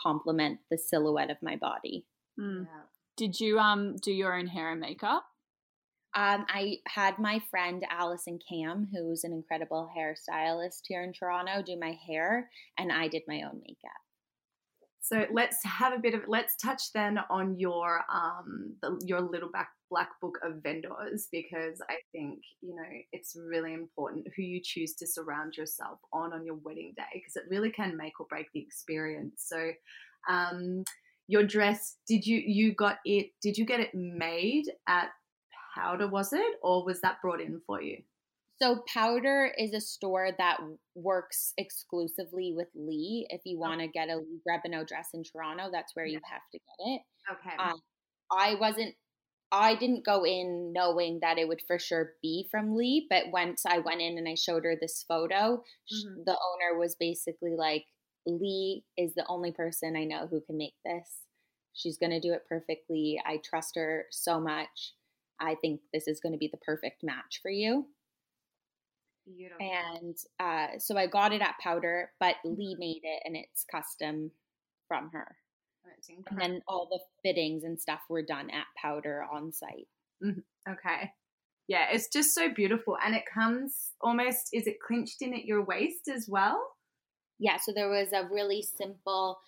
complement 0.01 0.59
the 0.69 0.77
silhouette 0.77 1.29
of 1.29 1.37
my 1.41 1.55
body. 1.55 2.05
Mm. 2.39 2.65
Yeah. 2.65 2.81
Did 3.17 3.39
you 3.39 3.59
um 3.59 3.97
do 3.97 4.13
your 4.13 4.37
own 4.37 4.47
hair 4.47 4.71
and 4.71 4.79
makeup? 4.79 5.25
Um, 6.15 6.45
I 6.49 6.77
had 6.87 7.19
my 7.19 7.39
friend 7.51 7.85
Allison 7.89 8.39
Cam, 8.49 8.87
who's 8.91 9.23
an 9.23 9.31
incredible 9.31 9.91
hairstylist 9.95 10.81
here 10.87 11.03
in 11.03 11.13
Toronto, 11.13 11.61
do 11.61 11.77
my 11.79 11.95
hair, 12.07 12.49
and 12.79 12.91
I 12.91 13.07
did 13.07 13.21
my 13.27 13.43
own 13.43 13.61
makeup. 13.61 14.01
So 15.09 15.25
let's 15.31 15.57
have 15.63 15.93
a 15.93 15.97
bit 15.97 16.13
of 16.13 16.21
let's 16.27 16.55
touch 16.57 16.93
then 16.93 17.19
on 17.31 17.57
your 17.57 18.01
um 18.13 18.75
the, 18.83 19.01
your 19.03 19.21
little 19.21 19.49
back 19.49 19.69
black 19.89 20.09
book 20.21 20.37
of 20.43 20.61
vendors 20.61 21.27
because 21.31 21.81
I 21.89 21.95
think 22.11 22.41
you 22.61 22.75
know 22.75 22.83
it's 23.11 23.35
really 23.35 23.73
important 23.73 24.27
who 24.35 24.43
you 24.43 24.61
choose 24.63 24.93
to 24.95 25.07
surround 25.07 25.57
yourself 25.57 25.97
on 26.13 26.31
on 26.31 26.45
your 26.45 26.59
wedding 26.63 26.93
day 26.95 27.03
because 27.13 27.35
it 27.35 27.49
really 27.49 27.71
can 27.71 27.97
make 27.97 28.19
or 28.19 28.27
break 28.29 28.47
the 28.53 28.61
experience. 28.61 29.45
So 29.47 29.71
um 30.29 30.83
your 31.27 31.43
dress 31.43 31.97
did 32.07 32.27
you 32.27 32.37
you 32.45 32.75
got 32.75 32.99
it 33.03 33.31
did 33.41 33.57
you 33.57 33.65
get 33.65 33.79
it 33.79 33.95
made 33.95 34.65
at 34.87 35.09
Powder 35.75 36.07
was 36.07 36.33
it 36.33 36.55
or 36.61 36.85
was 36.85 37.01
that 37.01 37.21
brought 37.21 37.41
in 37.41 37.61
for 37.65 37.81
you? 37.81 37.97
So 38.61 38.83
Powder 38.93 39.53
is 39.57 39.73
a 39.73 39.79
store 39.79 40.31
that 40.37 40.59
works 40.93 41.53
exclusively 41.57 42.53
with 42.53 42.67
Lee. 42.75 43.25
If 43.29 43.41
you 43.45 43.57
want 43.57 43.79
to 43.79 43.87
get 43.87 44.09
a 44.09 44.17
Lee 44.17 44.41
Grebenau 44.47 44.85
dress 44.85 45.09
in 45.13 45.23
Toronto, 45.23 45.69
that's 45.71 45.95
where 45.95 46.05
you 46.05 46.21
have 46.29 46.41
to 46.51 46.59
get 46.59 46.85
it. 46.85 47.01
Okay. 47.31 47.59
Um, 47.59 47.79
I 48.31 48.55
wasn't. 48.55 48.95
I 49.51 49.75
didn't 49.75 50.05
go 50.05 50.25
in 50.25 50.73
knowing 50.73 51.19
that 51.21 51.37
it 51.39 51.47
would 51.47 51.61
for 51.67 51.79
sure 51.79 52.15
be 52.21 52.47
from 52.51 52.75
Lee, 52.75 53.07
but 53.09 53.31
once 53.31 53.65
I 53.65 53.79
went 53.79 54.01
in 54.01 54.17
and 54.17 54.27
I 54.29 54.35
showed 54.35 54.63
her 54.65 54.75
this 54.79 55.03
photo, 55.07 55.63
sh 55.85 56.05
Mhm. 56.05 56.25
the 56.25 56.33
owner 56.39 56.77
was 56.79 56.95
basically 56.95 57.55
like, 57.55 57.87
"Lee 58.25 58.85
is 58.97 59.15
the 59.15 59.27
only 59.27 59.51
person 59.51 59.95
I 59.95 60.05
know 60.05 60.27
who 60.27 60.41
can 60.41 60.57
make 60.57 60.75
this. 60.85 61.27
She's 61.73 61.97
going 61.97 62.11
to 62.11 62.19
do 62.19 62.33
it 62.33 62.45
perfectly. 62.47 63.21
I 63.25 63.37
trust 63.37 63.75
her 63.75 64.07
so 64.11 64.39
much. 64.39 64.95
I 65.39 65.55
think 65.55 65.81
this 65.93 66.07
is 66.07 66.19
going 66.19 66.33
to 66.33 66.37
be 66.39 66.47
the 66.49 66.57
perfect 66.57 67.03
match 67.03 67.39
for 67.41 67.51
you." 67.51 67.89
Beautiful. 69.35 69.71
And 70.01 70.17
uh, 70.39 70.79
so 70.79 70.97
I 70.97 71.07
got 71.07 71.33
it 71.33 71.41
at 71.41 71.55
Powder, 71.61 72.11
but 72.19 72.35
Lee 72.43 72.75
made 72.79 73.01
it 73.03 73.21
and 73.25 73.35
it's 73.35 73.63
custom 73.71 74.31
from 74.87 75.11
her. 75.13 75.35
And 76.29 76.39
then 76.39 76.61
all 76.67 76.87
the 76.89 76.99
fittings 77.23 77.63
and 77.63 77.79
stuff 77.79 78.01
were 78.09 78.23
done 78.23 78.49
at 78.49 78.65
Powder 78.81 79.23
on 79.31 79.51
site. 79.51 79.87
Okay. 80.67 81.11
Yeah, 81.67 81.87
it's 81.91 82.07
just 82.07 82.33
so 82.33 82.49
beautiful. 82.51 82.97
And 83.05 83.15
it 83.15 83.23
comes 83.31 83.91
almost, 84.01 84.49
is 84.53 84.65
it 84.65 84.81
clinched 84.85 85.21
in 85.21 85.33
at 85.33 85.45
your 85.45 85.63
waist 85.63 86.07
as 86.07 86.27
well? 86.27 86.59
Yeah, 87.37 87.57
so 87.57 87.71
there 87.73 87.89
was 87.89 88.11
a 88.13 88.27
really 88.31 88.61
simple 88.61 89.39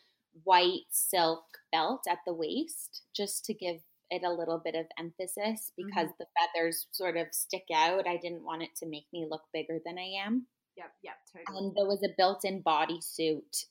white 0.43 0.85
silk 0.91 1.43
belt 1.71 2.01
at 2.09 2.19
the 2.25 2.33
waist 2.33 3.03
just 3.15 3.43
to 3.45 3.53
give 3.53 3.81
it 4.11 4.23
a 4.23 4.31
little 4.31 4.59
bit 4.63 4.75
of 4.75 4.85
emphasis 4.99 5.71
because 5.75 6.09
the 6.19 6.25
feathers 6.37 6.87
sort 6.91 7.17
of 7.17 7.27
stick 7.31 7.65
out. 7.73 8.07
I 8.07 8.17
didn't 8.17 8.45
want 8.45 8.61
it 8.61 8.75
to 8.77 8.85
make 8.85 9.05
me 9.11 9.25
look 9.29 9.43
bigger 9.53 9.79
than 9.83 9.97
I 9.97 10.25
am. 10.25 10.45
Yep, 10.77 10.91
yep, 11.03 11.15
totally. 11.31 11.57
And 11.57 11.75
there 11.75 11.85
was 11.85 12.03
a 12.03 12.13
built 12.17 12.45
in 12.45 12.61
bodysuit 12.61 13.65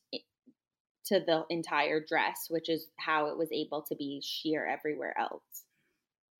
to 1.06 1.20
the 1.20 1.44
entire 1.50 2.00
dress, 2.00 2.46
which 2.48 2.68
is 2.68 2.88
how 2.98 3.26
it 3.26 3.36
was 3.36 3.50
able 3.52 3.82
to 3.82 3.94
be 3.94 4.20
sheer 4.24 4.66
everywhere 4.66 5.14
else. 5.18 5.64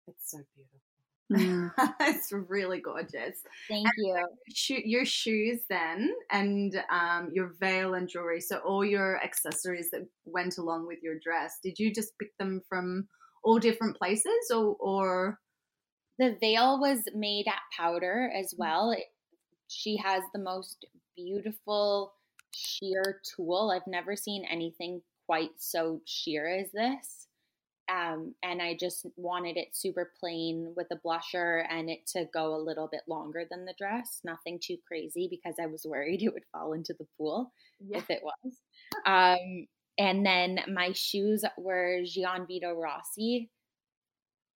It's 0.09 0.31
so 0.31 0.39
beautiful. 0.55 0.81
Mm. 1.33 1.73
it's 2.01 2.33
really 2.33 2.81
gorgeous. 2.81 3.39
Thank 3.69 3.89
you. 3.97 4.27
Shoe, 4.55 4.83
your 4.85 5.05
shoes 5.05 5.61
then, 5.69 6.13
and 6.31 6.83
um, 6.91 7.31
your 7.33 7.55
veil 7.61 7.95
and 7.95 8.09
jewelry. 8.09 8.41
So 8.41 8.59
all 8.59 8.85
your 8.85 9.23
accessories 9.23 9.91
that 9.93 10.07
went 10.25 10.59
along 10.59 10.87
with 10.87 10.99
your 11.03 11.19
dress. 11.19 11.59
Did 11.63 11.79
you 11.79 11.93
just 11.93 12.19
pick 12.19 12.37
them 12.39 12.63
from 12.69 13.09
all 13.43 13.59
different 13.59 13.97
places, 13.97 14.51
or 14.51 14.77
or 14.79 15.39
The 16.19 16.37
veil 16.41 16.79
was 16.81 17.01
made 17.15 17.47
at 17.49 17.61
Powder 17.77 18.31
as 18.37 18.55
well. 18.57 18.93
It, 18.93 19.05
she 19.69 19.97
has 19.97 20.23
the 20.33 20.41
most 20.41 20.85
beautiful 21.17 22.15
sheer 22.53 23.21
tulle. 23.25 23.71
I've 23.71 23.87
never 23.87 24.17
seen 24.17 24.45
anything 24.51 25.03
quite 25.27 25.51
so 25.59 26.01
sheer 26.05 26.49
as 26.49 26.73
this. 26.73 27.29
Um, 27.91 28.35
and 28.45 28.63
I 28.63 28.77
just 28.79 29.07
wanted 29.17 29.57
it 29.57 29.69
super 29.73 30.13
plain 30.21 30.75
with 30.77 30.87
a 30.93 30.97
blusher 30.97 31.65
and 31.69 31.91
it 31.91 32.07
to 32.09 32.27
go 32.33 32.55
a 32.55 32.63
little 32.63 32.89
bit 32.91 33.03
longer 33.09 33.45
than 33.51 33.65
the 33.65 33.75
dress. 33.79 34.21
Nothing 34.23 34.61
too 34.63 34.77
crazy 34.87 35.29
because 35.29 35.57
I 35.61 35.67
was 35.67 35.85
worried 35.85 36.23
it 36.23 36.33
would 36.33 36.45
fall 36.53 36.73
into 36.73 36.95
the 36.99 37.07
pool. 37.17 37.53
yeah, 37.81 37.99
if 37.99 38.11
it 38.11 38.23
was. 38.23 38.59
Um, 39.07 39.67
and 40.01 40.25
then 40.25 40.61
my 40.73 40.93
shoes 40.93 41.45
were 41.59 42.01
Gianvito 42.05 42.75
Rossi, 42.75 43.51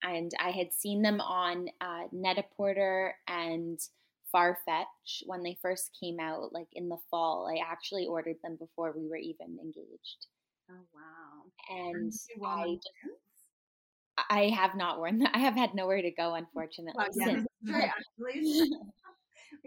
and 0.03 0.33
I 0.41 0.51
had 0.51 0.73
seen 0.73 1.03
them 1.03 1.21
on 1.21 1.69
uh, 1.83 2.05
Net-a-Porter 2.13 3.15
and 3.29 3.79
Farfetch 4.35 5.23
when 5.27 5.43
they 5.43 5.59
first 5.61 5.91
came 6.03 6.19
out, 6.19 6.55
like 6.55 6.69
in 6.73 6.89
the 6.89 6.97
fall. 7.11 7.47
I 7.47 7.63
actually 7.71 8.07
ordered 8.07 8.37
them 8.43 8.57
before 8.59 8.95
we 8.97 9.07
were 9.07 9.19
even 9.19 9.59
engaged, 9.63 10.27
oh 10.71 10.87
wow. 10.95 11.43
and 11.69 12.11
I 12.43 12.77
just, 12.77 12.91
I 14.31 14.49
have 14.49 14.75
not 14.75 14.99
worn 14.99 15.19
them. 15.19 15.29
I 15.35 15.41
have 15.41 15.55
had 15.55 15.75
nowhere 15.75 16.01
to 16.01 16.11
go, 16.11 16.35
unfortunately. 16.37 16.95
Well, 16.97 17.09
yeah, 17.17 17.27
since- 17.27 17.47
this 17.63 17.71
is 17.71 17.71
true, 17.71 17.83
actually. 17.83 18.71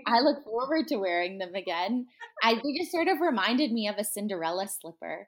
I 0.08 0.22
look 0.22 0.44
forward 0.44 0.88
to 0.88 0.98
wearing 0.98 1.38
them 1.38 1.54
again. 1.54 2.08
I 2.44 2.56
they 2.56 2.78
just 2.80 2.92
sort 2.92 3.08
of 3.08 3.22
reminded 3.22 3.72
me 3.72 3.88
of 3.88 3.98
a 3.98 4.04
Cinderella 4.04 4.68
slipper. 4.68 5.28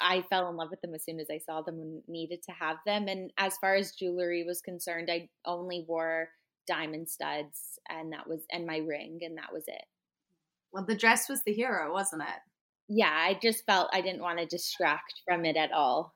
I 0.00 0.22
fell 0.22 0.48
in 0.50 0.56
love 0.56 0.70
with 0.70 0.80
them 0.80 0.94
as 0.94 1.04
soon 1.04 1.20
as 1.20 1.28
I 1.30 1.38
saw 1.38 1.62
them 1.62 1.80
and 1.80 2.02
needed 2.08 2.42
to 2.44 2.52
have 2.52 2.78
them. 2.86 3.08
And 3.08 3.32
as 3.38 3.56
far 3.58 3.74
as 3.74 3.92
jewelry 3.92 4.44
was 4.44 4.60
concerned, 4.62 5.10
I 5.10 5.28
only 5.44 5.84
wore 5.86 6.30
diamond 6.66 7.08
studs 7.10 7.78
and 7.88 8.12
that 8.12 8.28
was 8.28 8.42
and 8.52 8.66
my 8.66 8.78
ring 8.78 9.20
and 9.22 9.36
that 9.38 9.52
was 9.52 9.64
it. 9.66 9.84
Well, 10.72 10.84
the 10.84 10.94
dress 10.96 11.28
was 11.28 11.42
the 11.44 11.52
hero, 11.52 11.92
wasn't 11.92 12.22
it? 12.22 12.40
Yeah, 12.88 13.10
I 13.12 13.34
just 13.40 13.64
felt 13.66 13.90
I 13.92 14.00
didn't 14.00 14.22
want 14.22 14.38
to 14.38 14.46
distract 14.46 15.22
from 15.26 15.44
it 15.44 15.56
at 15.56 15.72
all. 15.72 16.14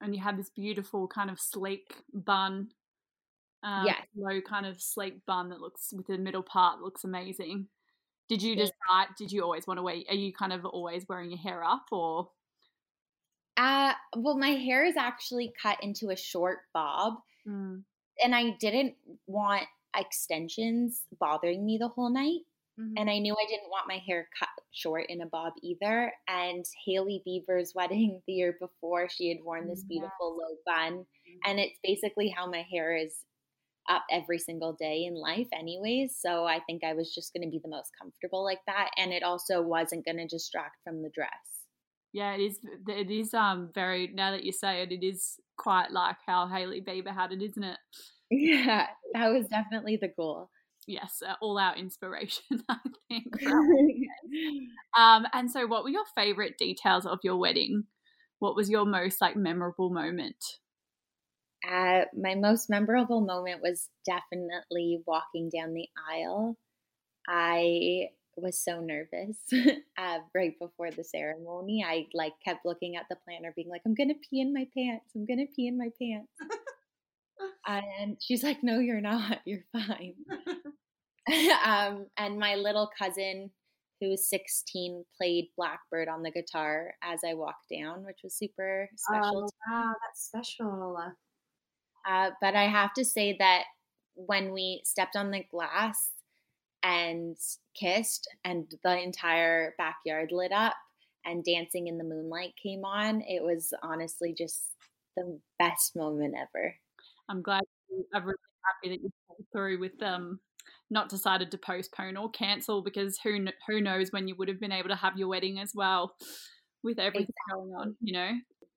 and 0.00 0.14
you 0.14 0.20
had 0.22 0.38
this 0.38 0.50
beautiful 0.50 1.06
kind 1.08 1.30
of 1.30 1.38
sleek 1.40 1.94
bun. 2.12 2.72
Um, 3.62 3.84
Yes. 3.86 4.06
Low 4.16 4.40
kind 4.40 4.66
of 4.66 4.80
sleek 4.80 5.24
bun 5.26 5.50
that 5.50 5.60
looks 5.60 5.92
with 5.92 6.06
the 6.06 6.16
middle 6.18 6.42
part 6.42 6.80
looks 6.80 7.04
amazing. 7.04 7.68
Did 8.28 8.42
you 8.42 8.54
Yeah. 8.54 8.68
decide? 8.88 9.14
Did 9.18 9.32
you 9.32 9.42
always 9.42 9.66
want 9.66 9.78
to 9.78 9.82
wear? 9.82 9.96
Are 10.08 10.14
you 10.14 10.32
kind 10.32 10.52
of 10.52 10.64
always 10.64 11.06
wearing 11.08 11.30
your 11.30 11.38
hair 11.40 11.62
up, 11.64 11.86
or 11.92 12.30
Uh 13.60 13.92
well 14.16 14.38
my 14.38 14.50
hair 14.66 14.84
is 14.86 14.96
actually 14.96 15.52
cut 15.62 15.76
into 15.82 16.10
a 16.10 16.16
short 16.16 16.60
bob 16.72 17.14
Mm, 17.48 17.84
and 18.22 18.34
I 18.34 18.50
didn't 18.60 18.94
want 19.26 19.64
extensions 19.96 21.02
bothering 21.18 21.64
me 21.64 21.78
the 21.78 21.88
whole 21.88 22.10
night. 22.10 22.40
Mhm. 22.78 22.94
and 22.96 23.10
I 23.10 23.18
knew 23.18 23.34
I 23.34 23.46
didn't 23.48 23.68
want 23.70 23.88
my 23.88 23.98
hair 23.98 24.28
cut 24.38 24.48
short 24.70 25.06
in 25.10 25.20
a 25.20 25.26
bob 25.26 25.52
either. 25.62 26.12
And 26.28 26.64
Hailey 26.86 27.22
Bieber's 27.26 27.74
wedding 27.78 28.22
the 28.26 28.32
year 28.32 28.56
before, 28.60 29.08
she 29.08 29.28
had 29.28 29.44
worn 29.44 29.68
this 29.68 29.84
beautiful 29.84 30.36
low 30.36 30.56
bun. 30.64 31.06
And 31.44 31.58
it's 31.60 31.78
basically 31.82 32.28
how 32.28 32.46
my 32.48 32.62
hair 32.62 32.96
is 32.96 33.24
up 33.88 34.04
every 34.10 34.38
single 34.38 34.72
day 34.74 35.04
in 35.04 35.14
life 35.14 35.48
anyways 35.52 36.16
so 36.16 36.44
i 36.44 36.60
think 36.60 36.84
i 36.84 36.92
was 36.92 37.12
just 37.14 37.32
going 37.32 37.42
to 37.42 37.50
be 37.50 37.58
the 37.58 37.68
most 37.68 37.90
comfortable 38.00 38.44
like 38.44 38.60
that 38.66 38.90
and 38.96 39.12
it 39.12 39.22
also 39.22 39.60
wasn't 39.62 40.04
going 40.04 40.18
to 40.18 40.26
distract 40.26 40.76
from 40.84 41.02
the 41.02 41.08
dress 41.10 41.59
yeah 42.12 42.34
it 42.34 42.40
is 42.40 42.58
it 42.88 43.10
is 43.10 43.34
um 43.34 43.70
very 43.74 44.10
now 44.14 44.30
that 44.32 44.44
you 44.44 44.52
say 44.52 44.82
it 44.82 44.92
it 44.92 45.04
is 45.04 45.36
quite 45.56 45.90
like 45.90 46.16
how 46.26 46.46
Hailey 46.46 46.80
Bieber 46.80 47.14
had 47.14 47.32
it 47.32 47.42
isn't 47.42 47.64
it? 47.64 47.78
Yeah 48.30 48.86
that 49.14 49.28
was 49.28 49.46
definitely 49.46 49.96
the 49.96 50.08
goal. 50.16 50.50
Yes 50.86 51.22
uh, 51.26 51.34
all 51.40 51.58
our 51.58 51.76
inspiration 51.76 52.42
i 52.68 52.76
think 53.08 53.26
um 54.98 55.26
and 55.32 55.50
so 55.50 55.66
what 55.66 55.84
were 55.84 55.90
your 55.90 56.06
favorite 56.14 56.58
details 56.58 57.06
of 57.06 57.18
your 57.22 57.36
wedding? 57.36 57.84
What 58.38 58.56
was 58.56 58.70
your 58.70 58.86
most 58.86 59.20
like 59.20 59.36
memorable 59.36 59.90
moment? 59.90 60.36
Uh, 61.68 62.04
my 62.16 62.34
most 62.36 62.70
memorable 62.70 63.20
moment 63.20 63.60
was 63.62 63.88
definitely 64.06 65.02
walking 65.06 65.50
down 65.54 65.74
the 65.74 65.88
aisle. 66.10 66.56
I 67.28 68.08
was 68.36 68.58
so 68.58 68.80
nervous 68.80 69.36
uh, 69.98 70.18
right 70.34 70.58
before 70.58 70.90
the 70.90 71.04
ceremony. 71.04 71.84
I 71.86 72.06
like 72.14 72.34
kept 72.44 72.64
looking 72.64 72.96
at 72.96 73.06
the 73.10 73.16
planner, 73.24 73.52
being 73.54 73.68
like, 73.68 73.82
"I'm 73.86 73.94
gonna 73.94 74.14
pee 74.28 74.40
in 74.40 74.52
my 74.52 74.66
pants. 74.76 75.06
I'm 75.14 75.26
gonna 75.26 75.46
pee 75.54 75.66
in 75.66 75.78
my 75.78 75.90
pants." 76.00 76.30
and 77.66 78.16
she's 78.20 78.42
like, 78.42 78.62
"No, 78.62 78.78
you're 78.78 79.00
not. 79.00 79.40
You're 79.44 79.64
fine." 79.72 80.14
um, 81.64 82.06
and 82.16 82.38
my 82.38 82.54
little 82.54 82.90
cousin, 82.98 83.50
who's 84.00 84.28
16, 84.28 85.04
played 85.16 85.48
Blackbird 85.56 86.08
on 86.08 86.22
the 86.22 86.30
guitar 86.30 86.94
as 87.02 87.20
I 87.26 87.34
walked 87.34 87.68
down, 87.72 88.04
which 88.04 88.20
was 88.24 88.34
super 88.34 88.88
special. 88.96 89.50
Oh, 89.68 89.72
wow, 89.72 89.94
that's 90.06 90.24
special. 90.24 90.96
Uh, 92.08 92.30
but 92.40 92.54
I 92.54 92.64
have 92.64 92.94
to 92.94 93.04
say 93.04 93.36
that 93.38 93.64
when 94.14 94.52
we 94.52 94.82
stepped 94.84 95.16
on 95.16 95.30
the 95.30 95.44
glass 95.50 96.10
and 96.82 97.36
kissed, 97.74 98.28
and 98.44 98.70
the 98.84 99.00
entire 99.00 99.74
backyard 99.78 100.30
lit 100.32 100.52
up, 100.52 100.74
and 101.24 101.44
Dancing 101.44 101.88
in 101.88 101.98
the 101.98 102.04
Moonlight 102.04 102.54
came 102.62 102.84
on, 102.84 103.22
it 103.22 103.42
was 103.42 103.72
honestly 103.82 104.34
just 104.36 104.62
the 105.16 105.38
best 105.58 105.96
moment 105.96 106.34
ever. 106.36 106.74
I'm 107.28 107.42
glad. 107.42 107.62
I'm 108.14 108.24
really 108.24 108.36
happy 108.64 108.96
that 108.96 109.02
you 109.02 109.10
pulled 109.26 109.46
through 109.52 109.80
with 109.80 110.02
um 110.02 110.40
not 110.92 111.08
decided 111.08 111.50
to 111.50 111.58
postpone 111.58 112.16
or 112.16 112.30
cancel 112.30 112.82
because 112.82 113.18
who 113.22 113.46
who 113.68 113.80
knows 113.80 114.10
when 114.10 114.28
you 114.28 114.34
would 114.36 114.48
have 114.48 114.60
been 114.60 114.72
able 114.72 114.88
to 114.88 114.96
have 114.96 115.16
your 115.16 115.28
wedding 115.28 115.58
as 115.58 115.72
well 115.74 116.14
with 116.82 116.98
everything 116.98 117.28
exactly. 117.28 117.70
going 117.70 117.70
on, 117.74 117.96
you 118.00 118.12
know 118.12 118.32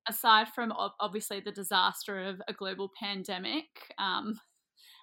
aside 0.07 0.47
from 0.49 0.73
obviously 0.99 1.39
the 1.39 1.51
disaster 1.51 2.23
of 2.23 2.41
a 2.47 2.53
global 2.53 2.91
pandemic 2.99 3.65
um, 3.97 4.39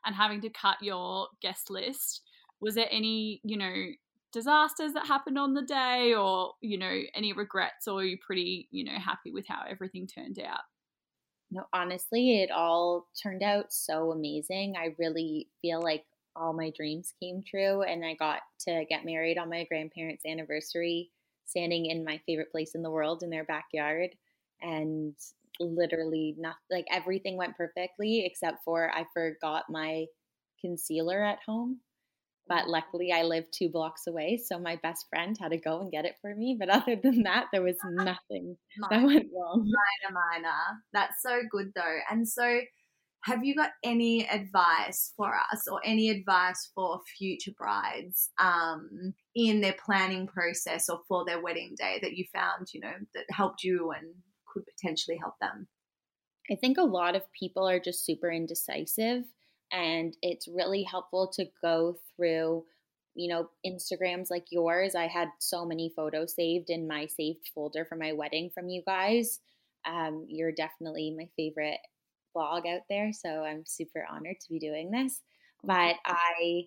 and 0.05 0.15
having 0.15 0.41
to 0.41 0.51
cut 0.51 0.77
your 0.83 1.29
guest 1.41 1.71
list, 1.71 2.23
was 2.61 2.75
there 2.75 2.89
any, 2.91 3.41
you 3.45 3.57
know, 3.57 3.87
disasters 4.33 4.93
that 4.93 5.07
happened 5.07 5.39
on 5.39 5.55
the 5.55 5.63
day 5.63 6.15
or, 6.15 6.55
you 6.61 6.79
know, 6.79 7.01
any 7.15 7.33
regrets 7.33 7.89
or 7.89 8.01
are 8.01 8.05
you 8.05 8.19
pretty, 8.25 8.69
you 8.71 8.85
know, 8.85 8.99
happy 8.99 9.31
with 9.33 9.47
how 9.49 9.63
everything 9.69 10.07
turned 10.07 10.39
out? 10.39 10.61
No, 11.51 11.67
honestly, 11.73 12.43
it 12.43 12.51
all 12.51 13.09
turned 13.21 13.43
out 13.43 13.73
so 13.73 14.13
amazing. 14.13 14.77
I 14.77 14.95
really 14.99 15.49
feel 15.61 15.83
like 15.83 16.05
all 16.37 16.53
my 16.53 16.71
dreams 16.71 17.13
came 17.21 17.43
true 17.43 17.83
and 17.83 18.05
I 18.05 18.15
got 18.15 18.43
to 18.61 18.85
get 18.89 19.05
married 19.05 19.37
on 19.37 19.51
my 19.51 19.65
grandparents' 19.65 20.25
anniversary, 20.25 21.11
standing 21.47 21.87
in 21.87 22.05
my 22.05 22.19
favorite 22.25 22.53
place 22.53 22.75
in 22.77 22.83
the 22.83 22.91
world 22.91 23.23
in 23.25 23.31
their 23.31 23.45
backyard 23.45 24.11
and 24.63 25.17
literally 25.59 26.37
not 26.39 26.57
like 26.71 26.87
everything 26.91 27.37
went 27.37 27.57
perfectly 27.57 28.25
except 28.25 28.63
for 28.65 28.91
I 28.95 29.05
forgot 29.13 29.65
my 29.69 30.07
concealer 30.61 31.23
at 31.25 31.41
home. 31.45 31.81
But 32.49 32.69
luckily, 32.69 33.13
I 33.13 33.23
live 33.23 33.45
two 33.53 33.69
blocks 33.69 34.07
away, 34.09 34.37
so 34.45 34.59
my 34.59 34.77
best 34.83 35.07
friend 35.09 35.37
had 35.41 35.53
to 35.53 35.59
go 35.59 35.81
and 35.81 35.93
get 35.93 36.05
it 36.05 36.17
for 36.21 36.35
me. 36.35 36.57
But 36.59 36.69
other 36.71 36.97
than 36.97 37.23
that, 37.23 37.47
there 37.53 37.63
was 37.63 37.77
nothing 37.85 38.57
that 38.91 39.03
went 39.03 39.27
wrong. 39.35 39.65
Minor, 39.65 40.21
minor. 40.33 40.59
That's 40.93 41.23
so 41.23 41.41
good 41.51 41.73
though. 41.75 41.99
And 42.11 42.27
so, 42.27 42.61
have 43.25 43.45
you 43.45 43.55
got 43.55 43.71
any 43.85 44.27
advice 44.29 45.13
for 45.17 45.33
us 45.53 45.67
or 45.71 45.81
any 45.85 46.09
advice 46.09 46.71
for 46.75 47.01
future 47.19 47.53
brides 47.57 48.31
um, 48.39 49.15
in 49.35 49.61
their 49.61 49.77
planning 49.85 50.27
process 50.27 50.89
or 50.89 51.01
for 51.07 51.25
their 51.27 51.43
wedding 51.43 51.75
day 51.77 51.99
that 52.03 52.17
you 52.17 52.25
found, 52.33 52.69
you 52.73 52.81
know, 52.81 52.95
that 53.15 53.25
helped 53.31 53.63
you 53.63 53.93
and 53.93 54.15
could 54.53 54.65
potentially 54.67 55.19
help 55.19 55.35
them? 55.41 55.69
I 56.51 56.57
think 56.57 56.79
a 56.79 56.83
lot 56.83 57.15
of 57.15 57.23
people 57.39 57.69
are 57.69 57.79
just 57.79 58.05
super 58.05 58.31
indecisive, 58.31 59.25
and 59.73 60.17
it's 60.23 60.49
really 60.49 60.83
helpful 60.83 61.29
to 61.35 61.47
go 61.63 61.97
through, 62.17 62.65
you 63.15 63.29
know, 63.29 63.49
Instagrams 63.67 64.31
like 64.31 64.47
yours. 64.51 64.95
I 64.95 65.07
had 65.07 65.29
so 65.39 65.65
many 65.65 65.93
photos 65.95 66.35
saved 66.35 66.71
in 66.71 66.89
my 66.89 67.07
saved 67.07 67.51
folder 67.55 67.85
for 67.85 67.97
my 67.97 68.13
wedding 68.13 68.51
from 68.53 68.69
you 68.69 68.83
guys. 68.87 69.41
Um, 69.87 70.27
you're 70.29 70.53
definitely 70.53 71.15
my 71.17 71.29
favorite 71.37 71.81
blog 72.35 72.67
out 72.67 72.83
there, 72.89 73.13
so 73.13 73.43
I'm 73.45 73.65
super 73.67 74.07
honored 74.11 74.41
to 74.41 74.49
be 74.49 74.59
doing 74.59 74.91
this. 74.91 75.21
But 75.65 75.97
I 76.07 76.65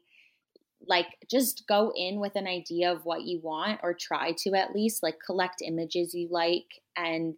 like 0.87 1.07
just 1.29 1.63
go 1.67 1.93
in 1.95 2.19
with 2.19 2.35
an 2.35 2.47
idea 2.47 2.91
of 2.91 3.05
what 3.05 3.23
you 3.23 3.39
want 3.41 3.79
or 3.83 3.93
try 3.93 4.33
to 4.39 4.53
at 4.53 4.73
least 4.75 5.01
like 5.01 5.17
collect 5.25 5.61
images 5.61 6.13
you 6.13 6.27
like 6.29 6.81
and 6.95 7.35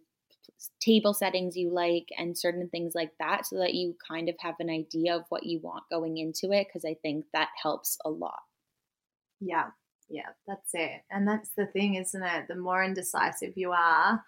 table 0.80 1.14
settings 1.14 1.56
you 1.56 1.72
like 1.72 2.08
and 2.18 2.36
certain 2.36 2.68
things 2.68 2.94
like 2.94 3.12
that 3.18 3.46
so 3.46 3.58
that 3.58 3.74
you 3.74 3.94
kind 4.08 4.28
of 4.28 4.34
have 4.38 4.54
an 4.60 4.70
idea 4.70 5.14
of 5.16 5.24
what 5.28 5.44
you 5.44 5.60
want 5.62 5.84
going 5.90 6.18
into 6.18 6.52
it 6.52 6.66
because 6.68 6.84
I 6.84 6.96
think 7.02 7.26
that 7.32 7.48
helps 7.60 7.98
a 8.04 8.10
lot. 8.10 8.38
Yeah, 9.40 9.66
yeah, 10.08 10.30
that's 10.46 10.70
it. 10.74 11.02
And 11.10 11.26
that's 11.26 11.50
the 11.56 11.66
thing, 11.66 11.96
isn't 11.96 12.22
it? 12.22 12.48
The 12.48 12.56
more 12.56 12.84
indecisive 12.84 13.52
you 13.56 13.72
are, 13.72 14.22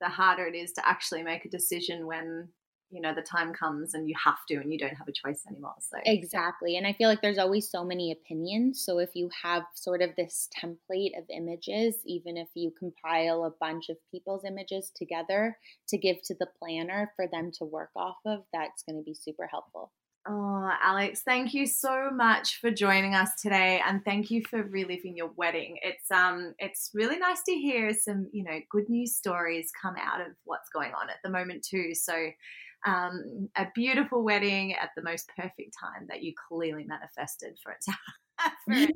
the 0.00 0.08
harder 0.08 0.46
it 0.46 0.54
is 0.54 0.72
to 0.72 0.88
actually 0.88 1.22
make 1.22 1.44
a 1.44 1.50
decision 1.50 2.06
when 2.06 2.48
you 2.92 3.00
know 3.00 3.14
the 3.14 3.22
time 3.22 3.52
comes 3.52 3.94
and 3.94 4.08
you 4.08 4.14
have 4.22 4.44
to 4.46 4.56
and 4.56 4.72
you 4.72 4.78
don't 4.78 4.94
have 4.94 5.08
a 5.08 5.12
choice 5.12 5.44
anymore 5.48 5.74
so 5.80 5.98
exactly 6.04 6.76
and 6.76 6.86
i 6.86 6.92
feel 6.92 7.08
like 7.08 7.22
there's 7.22 7.38
always 7.38 7.68
so 7.68 7.84
many 7.84 8.12
opinions 8.12 8.84
so 8.84 8.98
if 8.98 9.10
you 9.14 9.28
have 9.42 9.62
sort 9.74 10.02
of 10.02 10.10
this 10.16 10.48
template 10.56 11.16
of 11.18 11.24
images 11.30 11.96
even 12.04 12.36
if 12.36 12.48
you 12.54 12.70
compile 12.78 13.44
a 13.44 13.50
bunch 13.58 13.88
of 13.88 13.96
people's 14.10 14.44
images 14.44 14.92
together 14.94 15.56
to 15.88 15.96
give 15.96 16.16
to 16.22 16.34
the 16.38 16.48
planner 16.58 17.10
for 17.16 17.26
them 17.26 17.50
to 17.50 17.64
work 17.64 17.90
off 17.96 18.18
of 18.26 18.40
that's 18.52 18.82
going 18.82 18.96
to 18.96 19.04
be 19.04 19.14
super 19.14 19.46
helpful 19.46 19.90
Oh, 20.24 20.70
Alex, 20.80 21.22
thank 21.22 21.52
you 21.52 21.66
so 21.66 22.08
much 22.12 22.60
for 22.60 22.70
joining 22.70 23.12
us 23.12 23.30
today 23.42 23.82
and 23.84 24.04
thank 24.04 24.30
you 24.30 24.44
for 24.48 24.62
reliving 24.62 25.16
your 25.16 25.32
wedding. 25.36 25.78
It's 25.82 26.12
um 26.12 26.54
it's 26.60 26.92
really 26.94 27.18
nice 27.18 27.42
to 27.48 27.52
hear 27.52 27.92
some, 27.92 28.28
you 28.32 28.44
know, 28.44 28.60
good 28.70 28.88
news 28.88 29.16
stories 29.16 29.72
come 29.82 29.96
out 29.98 30.20
of 30.20 30.28
what's 30.44 30.68
going 30.68 30.92
on 30.92 31.10
at 31.10 31.16
the 31.24 31.30
moment 31.30 31.64
too. 31.64 31.92
So 31.96 32.30
um, 32.86 33.48
a 33.56 33.66
beautiful 33.74 34.22
wedding 34.24 34.74
at 34.74 34.90
the 34.96 35.02
most 35.02 35.30
perfect 35.36 35.74
time 35.78 36.06
that 36.08 36.22
you 36.22 36.32
clearly 36.48 36.84
manifested 36.84 37.58
for 37.62 37.72
it 37.72 37.78
to 37.82 37.92
happen. 38.38 38.92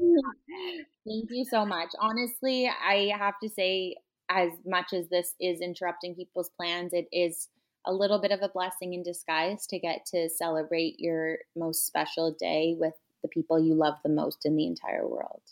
Thank 1.07 1.31
you 1.31 1.45
so 1.45 1.65
much. 1.65 1.91
Honestly, 2.01 2.69
I 2.69 3.13
have 3.17 3.35
to 3.43 3.49
say, 3.49 3.97
as 4.29 4.51
much 4.65 4.93
as 4.93 5.09
this 5.09 5.35
is 5.41 5.61
interrupting 5.61 6.15
people's 6.15 6.51
plans, 6.57 6.93
it 6.93 7.07
is 7.13 7.49
a 7.87 7.93
little 7.93 8.19
bit 8.19 8.33
of 8.33 8.43
a 8.43 8.49
blessing 8.49 8.95
in 8.95 9.03
disguise 9.03 9.67
to 9.69 9.79
get 9.79 10.05
to 10.07 10.29
celebrate 10.29 10.99
your 10.99 11.39
most 11.55 11.87
special 11.87 12.33
day 12.33 12.75
with 12.79 12.95
the 13.23 13.29
people 13.29 13.61
you 13.61 13.75
love 13.75 13.95
the 14.03 14.11
most 14.11 14.45
in 14.45 14.57
the 14.57 14.67
entire 14.67 15.07
world. 15.07 15.43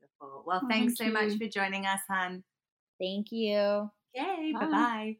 Beautiful. 0.00 0.44
Well, 0.46 0.60
oh, 0.62 0.68
thanks 0.68 0.96
thank 0.96 0.98
so 0.98 1.04
you. 1.04 1.28
much 1.28 1.38
for 1.38 1.46
joining 1.46 1.84
us, 1.84 2.00
Han. 2.08 2.42
Thank 2.98 3.30
you. 3.30 3.90
Yay. 4.14 4.52
Bye 4.58 4.66
bye. 4.70 5.16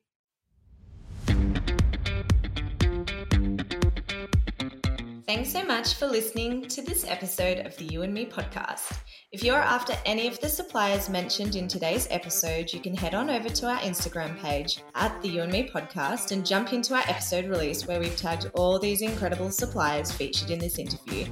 Thanks 5.26 5.50
so 5.50 5.64
much 5.64 5.94
for 5.94 6.06
listening 6.06 6.68
to 6.68 6.82
this 6.82 7.04
episode 7.04 7.66
of 7.66 7.76
the 7.78 7.84
You 7.86 8.02
and 8.02 8.14
Me 8.14 8.26
podcast. 8.26 8.96
If 9.32 9.42
you're 9.42 9.56
after 9.56 9.94
any 10.04 10.28
of 10.28 10.38
the 10.38 10.48
suppliers 10.48 11.08
mentioned 11.08 11.56
in 11.56 11.66
today's 11.66 12.06
episode, 12.12 12.72
you 12.72 12.78
can 12.78 12.96
head 12.96 13.12
on 13.12 13.28
over 13.28 13.48
to 13.48 13.66
our 13.66 13.78
Instagram 13.78 14.38
page 14.38 14.84
at 14.94 15.20
the 15.22 15.28
You 15.28 15.42
and 15.42 15.50
Me 15.50 15.68
podcast 15.68 16.30
and 16.30 16.46
jump 16.46 16.72
into 16.72 16.94
our 16.94 17.02
episode 17.08 17.46
release 17.46 17.88
where 17.88 17.98
we've 17.98 18.16
tagged 18.16 18.52
all 18.54 18.78
these 18.78 19.02
incredible 19.02 19.50
suppliers 19.50 20.12
featured 20.12 20.50
in 20.50 20.60
this 20.60 20.78
interview. 20.78 21.26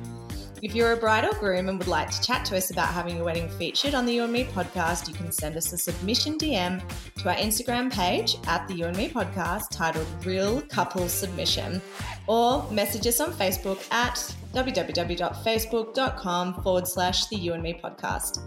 If 0.64 0.74
you're 0.74 0.92
a 0.92 0.96
bride 0.96 1.26
or 1.26 1.38
groom 1.38 1.68
and 1.68 1.76
would 1.76 1.88
like 1.88 2.08
to 2.08 2.22
chat 2.22 2.46
to 2.46 2.56
us 2.56 2.70
about 2.70 2.88
having 2.88 3.16
your 3.16 3.26
wedding 3.26 3.50
featured 3.50 3.94
on 3.94 4.06
the 4.06 4.14
You 4.14 4.24
and 4.24 4.32
Me 4.32 4.44
podcast, 4.44 5.06
you 5.06 5.12
can 5.12 5.30
send 5.30 5.58
us 5.58 5.70
a 5.74 5.76
submission 5.76 6.38
DM 6.38 6.82
to 7.16 7.28
our 7.28 7.34
Instagram 7.34 7.92
page 7.92 8.38
at 8.46 8.66
the 8.66 8.72
You 8.72 8.86
and 8.86 8.96
Me 8.96 9.10
podcast 9.10 9.64
titled 9.70 10.06
Real 10.24 10.62
Couple 10.62 11.06
Submission, 11.06 11.82
or 12.26 12.66
message 12.70 13.06
us 13.06 13.20
on 13.20 13.32
Facebook 13.32 13.86
at 13.92 14.14
www.facebook.com 14.54 16.62
forward 16.62 16.88
slash 16.88 17.26
the 17.26 17.36
You 17.36 17.52
and 17.52 17.62
Me 17.62 17.78
podcast. 17.84 18.40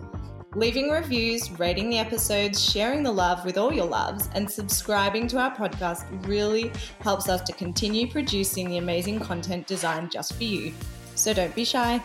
Leaving 0.55 0.89
reviews, 0.89 1.51
rating 1.59 1.91
the 1.91 1.99
episodes, 1.99 2.68
sharing 2.68 3.03
the 3.03 3.11
love 3.11 3.45
with 3.45 3.59
all 3.59 3.72
your 3.72 3.86
loves, 3.86 4.28
and 4.34 4.49
subscribing 4.49 5.28
to 5.28 5.38
our 5.38 5.55
podcast 5.55 6.03
really 6.26 6.72
helps 6.99 7.30
us 7.30 7.41
to 7.41 7.53
continue 7.53 8.09
producing 8.09 8.70
the 8.70 8.78
amazing 8.78 9.20
content 9.20 9.68
designed 9.68 10.09
just 10.09 10.34
for 10.34 10.45
you. 10.45 10.74
So 11.18 11.34
don't 11.34 11.53
be 11.55 11.65
shy. 11.65 12.01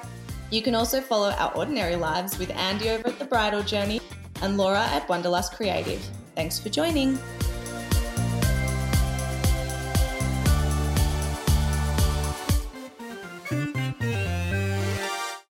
You 0.50 0.62
can 0.62 0.74
also 0.74 1.00
follow 1.00 1.30
our 1.30 1.54
ordinary 1.54 1.96
lives 1.96 2.38
with 2.38 2.50
Andy 2.50 2.88
over 2.90 3.08
at 3.08 3.18
The 3.18 3.26
Bridal 3.26 3.62
Journey 3.62 4.00
and 4.40 4.56
Laura 4.56 4.80
at 4.80 5.08
Wanderlust 5.08 5.52
Creative. 5.52 6.02
Thanks 6.34 6.58
for 6.58 6.70
joining. 6.70 7.18